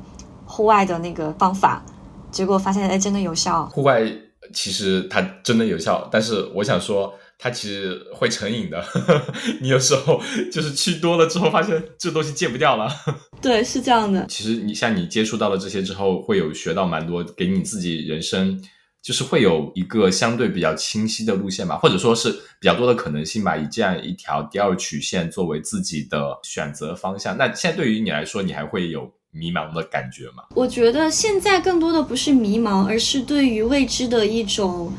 [0.46, 1.84] 户外的那个方法，
[2.30, 3.66] 结果发现哎真的有效。
[3.66, 4.00] 户外
[4.54, 8.84] 其实它真的有效，但是我想说它其实会成瘾的，
[9.60, 10.20] 你有时候
[10.52, 12.90] 就是去多了之后发现这东西戒不掉了。
[13.42, 14.26] 对，是这样的。
[14.28, 18.62] 其实你像你接触到了这些之后，会有学到蛮多，给你自己人生。
[19.02, 27.36] 就是会有一个相对比较清晰的路线吧，或者说是比较多的可能性吧，以这样一条第二曲线作为自己的选择方向。
[27.36, 30.44] 那现在对于你来说，你还会有迷茫的感觉吗？
[30.56, 34.90] 我觉得现在更多的不是迷茫，而是对于未知的一种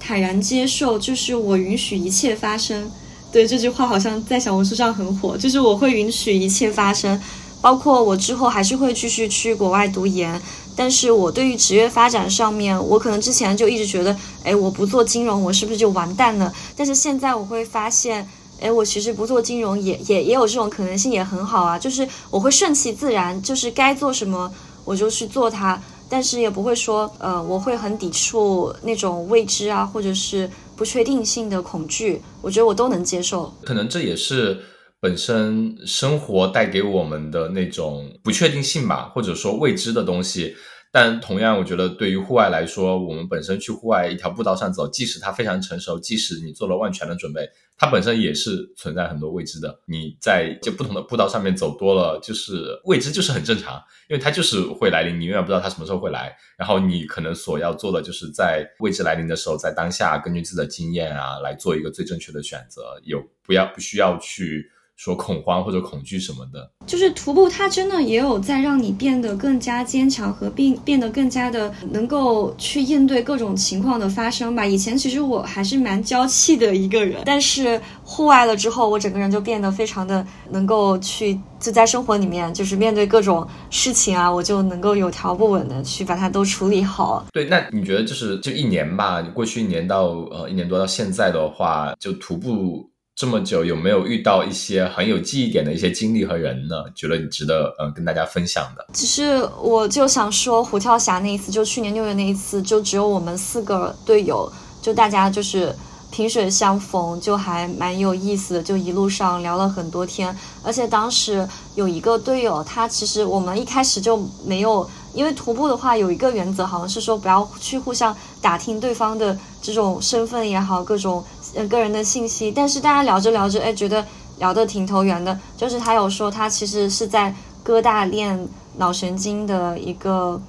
[0.00, 0.98] 坦然接受。
[0.98, 2.90] 就是我允许一切发生。
[3.30, 7.22] 对这句话好像在小红书上很火，就是我会允许一切发生，
[7.60, 10.42] 包括我之后还是会继续去国外读研。
[10.74, 16.52] 但是我对于职业发展上面，我可能之前就一直觉得，哎，我不做金融，我是不是就完蛋了？
[16.74, 18.26] 但是现在我会发现，
[18.60, 21.78] 哎，我其实不做金融也也也有这种可能性，也很好啊。
[21.78, 24.50] 就是我会顺其自然，就是该做什么
[24.84, 25.80] 我就去做它，
[26.10, 32.20] 但是也不会说，呃，我会很抵触那种未知啊，或者是不确定性的恐惧。
[32.42, 33.50] 我觉得我都能接受。
[33.64, 34.60] 可能这也是。
[35.02, 40.54] 本身生活带给我们的那种不确定性吧，或者说未知的东西。
[40.92, 49.80] 但同样，我觉得对于户外来说，我们本身去户外一条步道上走，即使它非常成熟，即使你做了万全的准备，它本身也是存在很多未知的。
[49.86, 56.36] 你在就不同的步道上面走多了，就是未知就是很正常，因为它就是会来临，你永远不知道它什么时候会来。
[56.58, 64.68] 然后你可能所要做的，就是在未知来临的时候，在当下根据自己的经验啊，来做一个最正确的选择，有不要不需要去。
[65.00, 74.66] 说恐慌或者恐惧什么的，就是徒步，它真的也有在让你变得更加坚强和变变得更加的能够去应对各种情况的发生吧。
[74.66, 87.24] 以前其实我还是蛮娇气的一个人，但是户外了之后，我整个人就变得非常的能够去就在生活里面，就是面对各种事情啊，我就能够有条不紊的去把它都处理好。
[87.32, 92.90] 对，那你觉得就是就一年吧，过去一年到呃一年多到现在的话，就徒步。
[93.20, 96.76] 这么久有没有遇到一些很有记忆点的一些经历和人呢？
[96.94, 98.86] 觉得你值得呃跟大家分享的。
[98.94, 104.50] 其实我就想说，虎跳峡那一次，就去年六月那一次，就只有我们四个队友，
[104.80, 105.70] 就大家就是
[106.10, 110.34] 萍水相逢，就还蛮有意思的，就一路上聊了很多天。
[110.62, 114.16] 而且当时有一个队友，他其实我们一开始就
[114.46, 121.24] 没有，因为徒步的话有一个原则，好像是说不要去互相打听对方的这种身份也好，各种。
[121.52, 124.06] 呃，个人的信息，但是大家聊着聊着，哎，觉得
[124.38, 125.36] 聊得挺投缘的。
[125.56, 127.34] 就是他有说，他其实是在
[127.64, 130.40] 哥大练脑神经的一个，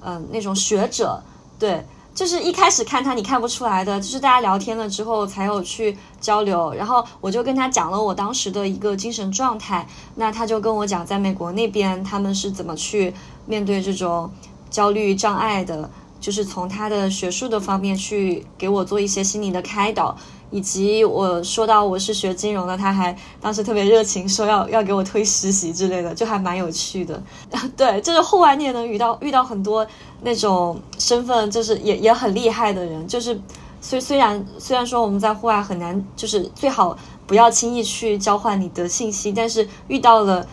[0.00, 1.22] 呃，那种学者。
[1.58, 1.84] 对，
[2.16, 6.72] 就是一开始看他你看不出来的，就是大家聊天了之后才有去交流。
[6.72, 13.12] 然后我就跟他讲了我当时的一个精神状态，那他就跟我讲，在美国那边他们是怎么去
[13.44, 14.30] 面对这种
[14.70, 20.16] 焦虑障碍的，就是从他的学术的方面去给我做一些心理的开导。
[20.50, 27.20] 以及我说到我是学金融的，他还当时特别热情，说要要给我推实习之类的，就还蛮有趣的。
[27.76, 29.86] 对，就是户外你也能遇到遇到很多
[30.22, 33.06] 那种身份，就是也也很厉害的人。
[33.08, 33.38] 就是
[33.80, 40.46] 虽虽然虽然说我们在户外很难，就是最好不要轻易去交换你的信息，但是遇到了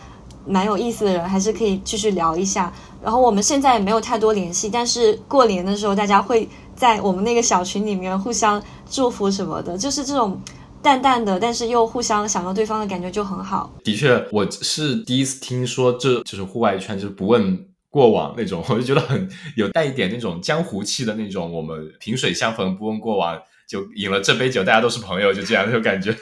[0.44, 2.72] 蛮有意思的人，还是可以继续聊一下。
[3.02, 6.48] 然后我们现在也没有太多联系，但是过年的时候大家会。
[6.76, 8.60] 在我们那个小群里面互相
[8.90, 10.40] 祝福什么的，就是这种
[10.82, 13.72] 淡淡的，但是又互相想到对方的感觉就很好。
[13.82, 21.52] 的确，我是第一次听说，这就是户外圈，就是不问过往那种， 我就觉得很有带一点那种江湖气的那种。
[21.52, 26.14] 我们萍水相逢，不问过往，就饮了这杯酒，大家都是朋友，就这样那种感觉。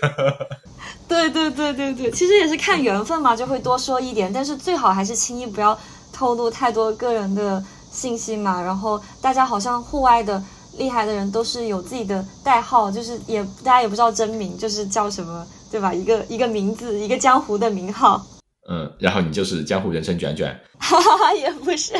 [1.08, 5.78] 对对对对对，其实也是看缘分嘛，就会多说一点，但是最好还是轻易不要
[6.12, 7.62] 透露太多个人的。
[7.92, 10.42] 信息嘛，然后大家好像户外的
[10.78, 15.92] 厉害的人都是有自己的代号，就是也大家也不知道真名，就是叫什么，对吧？
[15.92, 18.24] 一个一个名字，一个江湖的名号。
[18.68, 20.56] 嗯，然后你就是江湖人称卷卷。
[20.78, 21.92] 哈哈哈，也不是，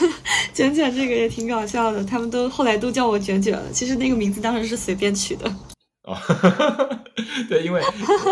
[0.54, 3.70] 卷卷这个也挺搞笑的，他们都后来都叫我卷卷了。
[3.70, 5.46] 其实那个名字当时是随便取的。
[6.04, 6.16] 哦，
[7.50, 7.82] 对，因为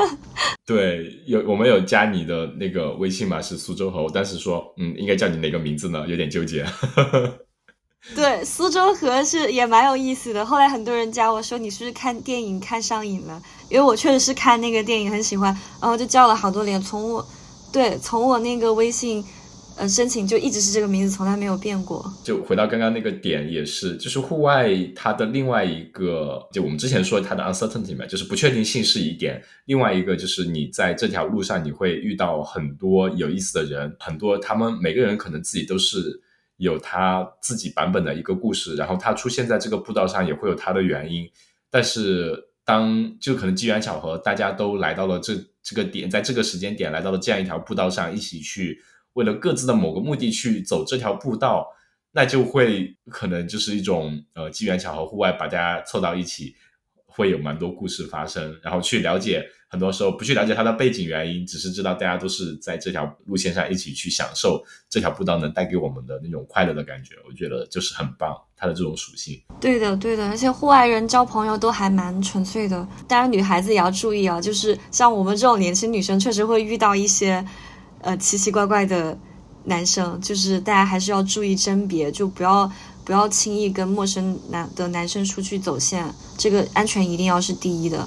[0.64, 6.06] 对有我们有加你的那个微信嘛，是苏州河，我当时说，嗯，应该叫你哪个名字呢？
[6.08, 6.64] 有点纠结。
[8.14, 10.44] 对，苏州河是也蛮有意思的。
[10.44, 13.40] 后来很多人加我说，你是不是看电影看上瘾了？
[13.70, 16.80] 因为我确实是看那个电影很喜欢，然后就叫了好多年。
[16.80, 17.26] 从我
[17.72, 19.24] 对从我那个微信。
[19.76, 22.08] 呃，申请就一直是这个名字，从来没有变过。
[22.22, 29.42] 就回到刚刚那个点，也是，就是户外它的另外一个，就我们之前说它的 uncertainty 嘛，就是不确定性是一点。
[29.64, 36.20] 另外一个就是你在这条路上，你会遇到很多有意思的人，很多他们每个人可能自己都是
[36.56, 41.28] 有他自己版本的一个故事，然后他出现在这个步道上也会有他的原因。
[41.70, 48.80] 但是当就可能机缘巧合，大家都来到了这这个点，在这个时间点来到了这样一条步道上，一起去。
[49.14, 51.68] 为了各自的某个目的去走这条步道，
[52.12, 56.54] 那就会可能就是一种呃机缘巧合，户外把大家凑到一起，
[57.06, 58.58] 会有蛮多故事发生。
[58.62, 59.44] 然后去了解，
[59.74, 67.16] 很多时候不去了解它的背景原因，只是知道大家都是在这条路线上一起去享受这条步道能带给我们的那种快乐的感觉。
[67.28, 69.42] 我觉得就是很棒，它的这种属性。
[69.60, 72.86] 对的，对的，而且户外人交朋友都还蛮纯粹的。
[73.08, 77.44] 当然，女孩子也要注意啊，就是像我们这种年轻女生，确实会遇到一些。
[78.06, 79.18] 呃，奇奇怪怪的
[79.64, 82.70] 男生，就是大家还是要注意甄别，就不要
[83.02, 88.06] 不要轻易跟陌生男的男生出去走线，这个安全一定要是第一的。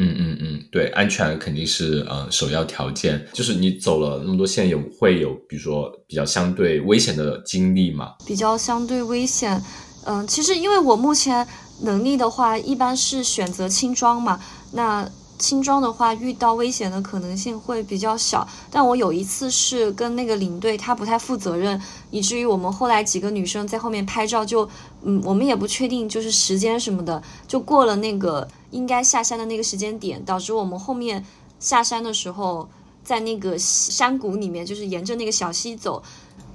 [0.00, 3.24] 嗯嗯嗯，对，安全肯定是呃首要条件。
[3.32, 8.14] 就是你走了那么多线，有会有比如说比较相对危险的经历吗？
[8.26, 9.62] 比较相对危险，
[10.04, 11.46] 嗯，其实因为我目前
[11.82, 14.40] 能力的话，一般是选择轻装嘛，
[14.72, 15.08] 那。
[15.40, 18.46] 轻装的话，遇到危险的可能性会比较小。
[18.70, 21.80] 但我有一次是跟那个领队，他不太负责任，
[22.10, 24.68] 以至于我们后来几个女生在后面拍照，就
[25.02, 31.24] 嗯，我们也不确定就是时间什么的，就过了那个应该下山的那个时间点，导致我们后面
[31.58, 32.68] 下山的时候，
[33.02, 36.02] 在那个山谷里面，就是沿着那个小溪走。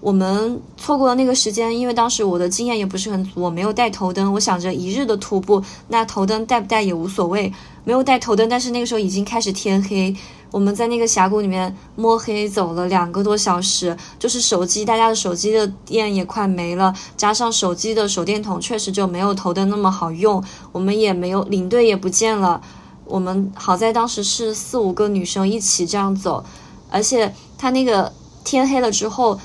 [0.01, 4.31] 我们错过了那个时间，因为当时我的经验也不是很足，我没有带头灯。
[4.33, 7.51] 我想着一日的徒步，那头灯带不带也无所谓，
[7.85, 8.47] 没有带头灯。
[8.47, 10.15] 但是那个时候已经开始天黑，
[10.55, 20.41] 我们在那个峡谷里面摸黑走了两个多小时，就是手机，大家的手机的电也快没了，加上手机的手电筒确实就没有头灯那么好用，
[20.71, 22.61] 我们也没有领队也不见了。
[23.03, 26.41] 我们好在当时是四五个女生一起这样走，
[26.89, 28.13] 而且他那个
[28.45, 29.37] 天黑了之后。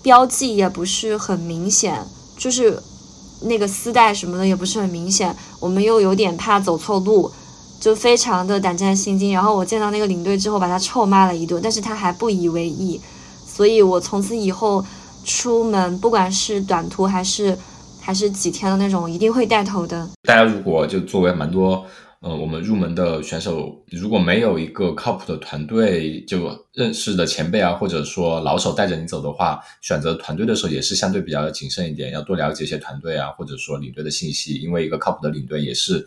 [0.00, 2.06] 标记也不是很明显，
[2.36, 2.80] 就是
[3.42, 5.36] 那个丝带什么的也不是很明显。
[5.58, 7.30] 我们又有点怕走错路，
[7.80, 9.32] 就非常的胆战心惊。
[9.32, 13.00] 然后我见到那个领队之后，把他臭骂了一顿，但是他还不以为意。
[13.46, 14.84] 所以我从此以后
[15.24, 17.56] 出门，不管是短途还是
[18.00, 20.08] 还是几天的那种，一定会带头灯。
[20.22, 21.84] 大家如果就作为蛮多。
[22.20, 36.04] 呃，我们入门的选手如果没有一个靠谱的团队，就认识的前辈啊，或者说老手带着你走的话，选择团队的时候也是相对比较谨慎一点，要多了解一些团队啊，或者说领队的信息，因为一个靠谱的领队也是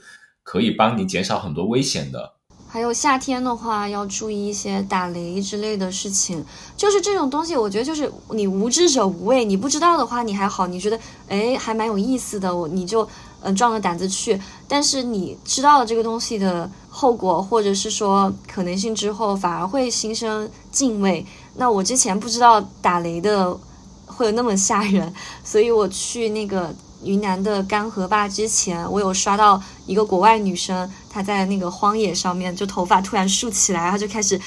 [0.52, 2.34] 可以帮你减少很多危险的。
[2.68, 6.43] 还有夏天的话，要注意一些打雷之类的事情。
[6.76, 10.99] 就是这种东西，我觉得就是你无知者无畏，你不知道的话你还好，你觉得
[11.30, 13.08] 哎还蛮有意思的，我你就
[13.41, 14.38] 嗯壮着胆子去。
[14.68, 21.26] 但是你知道了这个东西的后果，或者是说可能性之后，反而会心生敬畏。
[21.56, 23.58] 那我之前不知道打雷的
[24.06, 25.14] 会有那么吓人，
[25.45, 26.76] 所以我去那个。
[27.04, 34.39] 云南的干河坝之前，我有刷到一个国外女生，她在那个荒野上面，就头发突然竖起来，然后就开始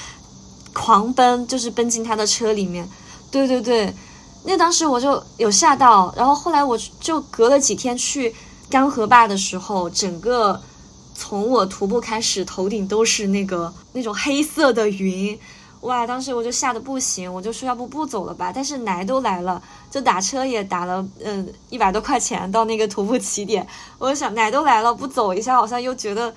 [0.72, 2.88] 狂奔，就是奔进她的车里面。
[3.30, 3.92] 对对对，
[4.44, 8.34] 那当时我就有吓到，然后后来我就隔了几天去
[8.70, 10.60] 干河坝的时候，整个
[11.14, 15.38] 从我徒步开始，头顶都是那个那种黑色的云。
[15.84, 16.06] 哇！
[16.06, 18.50] 当时我就吓得不行，我就说要不不走了吧。
[18.54, 23.66] 但是来都来了，就打车也打了，嗯，一百多块钱到那个徒步起点。
[23.98, 26.34] 我想，来都来了，不走一下好像又觉得，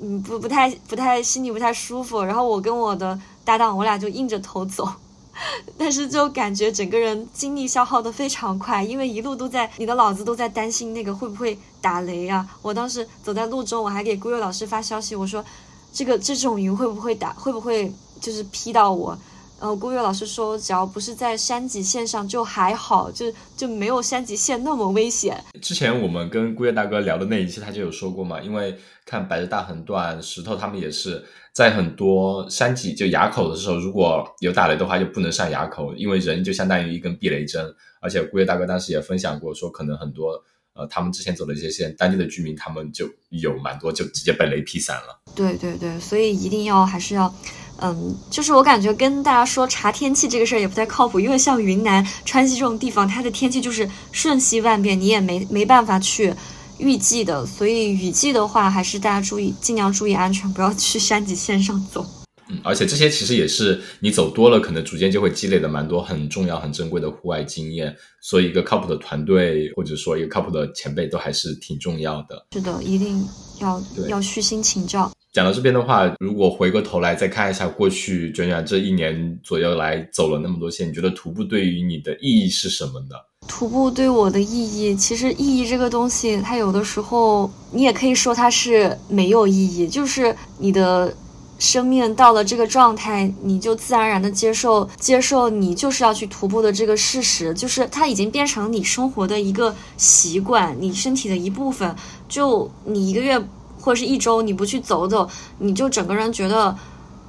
[0.00, 2.22] 嗯，不不太不太心里不太舒服。
[2.22, 4.88] 然后我跟我的搭档，我俩就硬着头走，
[5.76, 12.48] 但是就感觉整个人精力消耗的非常快，因为一路都在你的脑子都在担心那个会不会打雷啊。
[12.62, 15.44] 我当时走在路中，我还给孤月老师发消息，我说
[15.92, 17.92] 这个这种云会不会打，会不会？
[18.20, 19.18] 就是劈到我，
[19.60, 25.42] 呃，顾月老师说，只要不是在山脊线上就还好，就就没有山脊线那么危险。
[25.60, 37.74] 之前我们跟顾月大哥聊的那一期，他就有说过嘛，因为看白日大横断、石头，他们也是在很多山脊就垭口的时候，如果有打雷的话，就不能上垭口，因为人就相当于一根避雷针。
[38.00, 40.40] 而且顾月大哥当时也分享过，说可能很多
[40.74, 45.20] 呃他们之前走的一些线，当地的居民他们就有蛮多就直接被雷劈散了。
[45.34, 47.34] 对对对，所以一定要还是要。
[47.80, 56.34] 嗯，就是我感觉跟大家说查天气这个事儿也不太靠谱，因为像云南、川西这种地方，它的天气就是瞬息万变，你也没没办法去
[56.78, 57.46] 预计的。
[57.46, 62.04] 所以雨季的话，还是大家注意，尽量注意安全，不要去山脊线上走。
[62.50, 67.94] 嗯，而且这些其实也是你走多了，可能逐渐就会积累的蛮多很重要、很珍贵的户外经验。
[68.20, 72.46] 所以一个靠谱的团队，或者说一个靠谱的前辈，都还是挺重要的。
[72.52, 73.24] 是的，一定
[73.60, 75.12] 要要虚心请教。
[75.32, 83.16] 讲到这边的话，如果回过头来再看一下过去卷卷这一年左右来走了那么多线，你觉得徒步对于你的意义是什么呢？
[83.46, 91.14] 徒步对我的意义，其实意义这个东西，它有的时候你也可以说它是没有意义，就是你的
[91.58, 101.94] 生命到了这个状态，你就自然而然的接受接受你就是要去徒步的这个事实，就是它已经变成你生活的一个习惯，你身体的一部分。
[102.28, 103.38] 就你一个月。
[103.80, 106.76] 或者是一周你不去走走，你就整个人觉得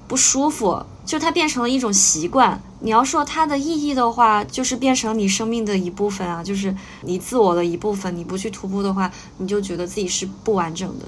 [0.08, 2.62] 不舒服，就它变成了一种习惯。
[2.82, 8.16] 你要说它的意义的话，就是变成你生命的一部分啊，就是你自我的一部分。
[8.16, 11.06] 你不去徒步的话，你就觉得自己是不完整的。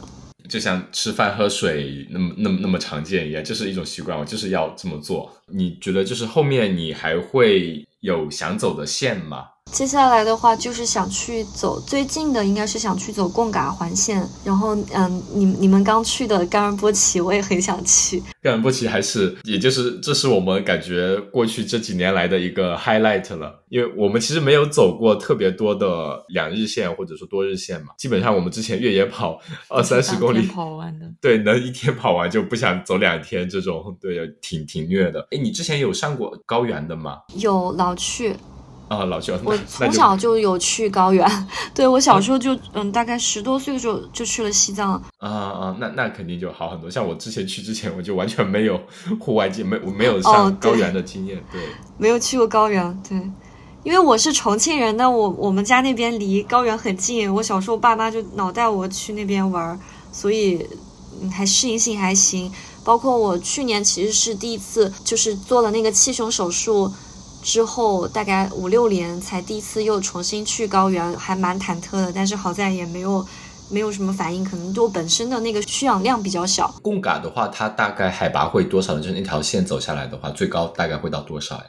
[0.49, 5.31] 就像吃饭喝水那么那么那么常见一样，这是一种习惯，我就是要这么做。
[5.47, 9.45] 你觉得就是后面你还会有想走的线吗？
[9.71, 14.27] 接下来的话就是想去走最近的，应该是想去走贡嘎环线。
[14.43, 18.21] 然后，嗯，你你们刚去的冈仁波齐，我也很想去。
[18.41, 27.93] 冈仁波齐还是，也就是这是我们感觉过去这几年来的一个 highlight 了，因为我们其实没有走过特别多的两日线或者说多日线嘛。
[27.97, 29.39] 基本上我们之前越野跑
[29.69, 35.25] 二三十公里跑完的， 对，能一天跑完就不想走两天，这种对，挺挺虐的。
[35.31, 37.19] 哎，你之前有上过高原的吗？
[37.37, 38.35] 有老去。
[38.91, 45.01] 啊，老舅，我从小就有去高原，对我小时候就嗯，大概十多岁的时候就去了西藏。
[45.17, 46.89] 啊啊，那那肯定就好很多。
[46.89, 48.77] 像我之前去之前，我就完全没有
[49.17, 51.61] 户外经，没我没有上高原的经验，对，
[51.97, 53.17] 没有去过高原，对，
[53.83, 59.79] 因为我是重庆人，那我我们家那边离高原很近，我小时候爸妈就老带我去那边玩，
[60.11, 60.67] 所以
[61.31, 62.51] 还适应性还行。
[62.83, 66.91] 包括我去年其实是第一次，就是做了那个气胸手术。
[67.41, 72.11] 之后大概五六年才第一次又重新去高原，还蛮忐忑的。
[72.13, 73.25] 但是好在也没有
[73.69, 76.73] 没有什么反应，可能就本身的那个需氧量比较小。
[76.81, 79.01] 贡嘎的话，它大概海拔会多少呢？
[79.01, 81.65] 就是那条线走下来的话，最高大概会到多少呀？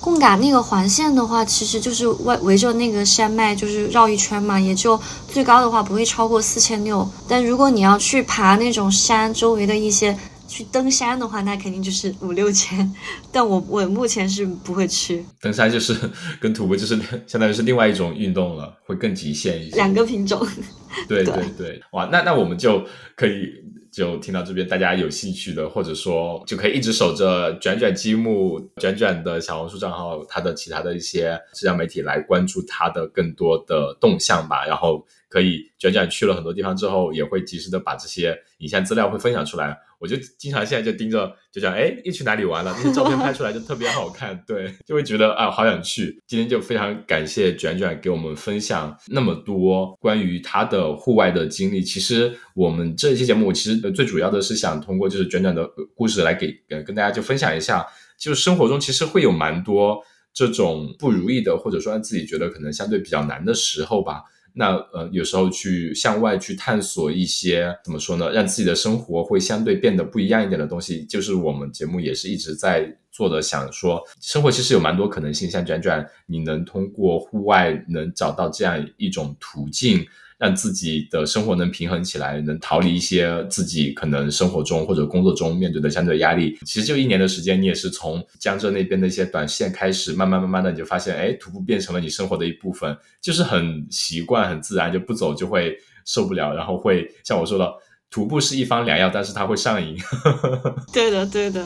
[0.00, 7.08] 贡嘎那个环线的话，其实就是围围着那个山脉就是绕一圈嘛，也就最高的话不会超过四千六。
[7.26, 10.16] 但如果你要去爬那种山周围的一些。
[10.48, 12.92] 去登山的话，那肯定就是五六千，
[13.32, 15.24] 但我我目前是不会去。
[15.40, 15.96] 登山就是
[16.40, 19.76] 跟徒步就是 相当于是另外一种运动了，会更极限一些。
[19.76, 20.46] 两个品种。
[21.08, 21.34] 对对。
[21.56, 22.84] 对，哇，那那我们就
[23.14, 23.52] 可以
[23.90, 39.78] 就听到这边，大家有兴趣的，或者说就可以一直守着卷卷积木卷卷的小红书账号，他的其他的一些社交媒体来关注他的更多的动向吧，然后可以卷卷去了很多地方之后，也会及时的把这些影像资料会分享出来。
[39.98, 42.70] 我就经常现在就盯着，就讲，哎，又去哪里玩了？
[42.76, 46.20] 那些照片拍出来就特别好看， 对，就会觉得啊，好想去。
[46.26, 51.82] 今天就非常感谢卷卷给我们分享那么多关于他的户外的经历。
[51.82, 56.54] 其实我们这一期节目，其实最主要的是想通过就是卷卷的故事来给
[56.84, 57.86] 跟大家就分享一下，
[58.20, 59.98] 就是生活中其实会有蛮多
[60.34, 64.24] 这种不如意的，或者说自己觉得可能相对比较难的时候吧。
[64.58, 73.42] 那呃，有时候去向外去探索一些怎么说呢，让自己的生活会相对变得不一样一点的东西，就是我们节目也是一直在做的。
[73.42, 80.06] 想说，生活其实有蛮多可能性，像卷卷，你能通过户外能找到这样一种途径。
[80.38, 86.58] 让自己的生活能平衡起来，能逃离一些自己可能生活中或者工作中面对的相对压力。
[86.66, 95.74] 其实就一年的时间，你也是从江浙那边的一些短线开始，慢慢慢慢的你就发现，哎，徒步变成了你生活的一部分，就是很习惯、很自然，就不走就会
[96.04, 97.72] 受不了，然后会像我说的，
[98.10, 99.96] 徒步是一方良药，但是它会上瘾。
[100.92, 101.64] 对的，对的。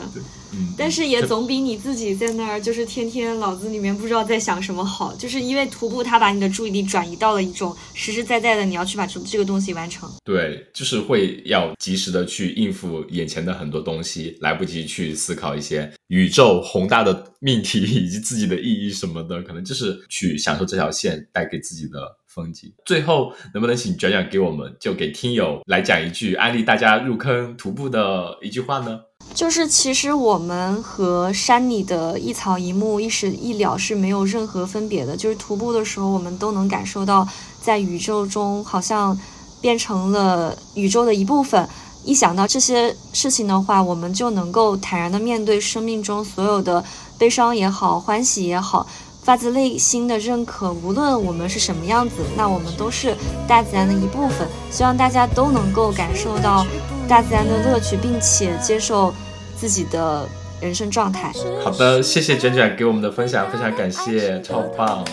[0.53, 5.15] 嗯，但是也总比你自己在那儿就是天天脑子里面不知道在想什么好。
[5.15, 10.11] 就是因为徒步，它把你的注意力转移到了一种实实在在的，你要去把这这个东西完成。
[10.25, 21.99] 对，就是会要及时的去应付眼前的很多东西，来不及去思考一些宇宙宏大的命题 以及自己的意义什么的，可能就是去享受这条线带给自己的
[22.33, 22.71] 风景。
[22.85, 28.99] 最后，能不能请卷卷给我们，就给听友来讲一句安利大家入坑徒步的一句话呢？
[29.33, 35.15] 就是其实我们和山里的一草一木、一石一了是没有任何分别的。
[35.15, 37.27] 就是徒步的时候，我们都能感受到，
[37.61, 39.17] 在宇宙中好像
[39.61, 41.67] 变成了宇宙的一部分。
[42.03, 46.83] 一想到这些事情的话，我们就能够坦然的面对生命中所有的
[47.19, 48.87] 悲伤也好、欢喜也好，
[49.23, 50.71] 发自内心的认可。
[50.71, 53.15] 无论我们是什么样子，那我们都是
[53.47, 54.47] 大自然的一部分。
[54.69, 56.65] 希望大家都能够感受到
[57.07, 59.13] 大自然的乐趣，并且接受
[59.55, 60.27] 自己的
[60.59, 61.31] 人生状态。
[61.63, 65.05] 好的，谢谢卷卷给我们的分享，非常感谢，超棒。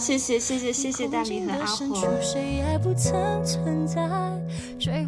[0.00, 1.84] 谢谢谢谢谢谢大米和阿火。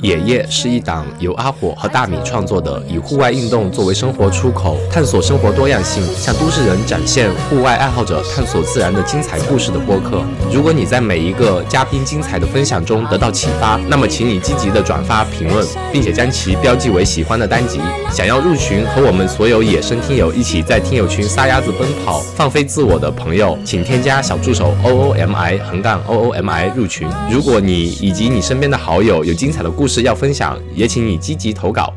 [0.03, 10.22] 野夜是一档由阿火和大米创作的，以户外运动作为生活出口，探索生活多样性，向都市人展现户外爱好者探索自然的精彩故事的播客。
[10.53, 17.80] 如果你在每一个嘉宾精彩的分享中得到启发，那么请你积极的转发评论，并且将其标记为喜欢的单集。
[18.11, 27.08] 想要入群和我们所有野生听友一起在听友群撒丫子奔跑、放飞自我的朋友，请添加小助手 O O M I 横杠 O O M I 入群。
[27.30, 31.94] 如果你以及你身边的好友有精彩的故事要分享，也请你积极投稿。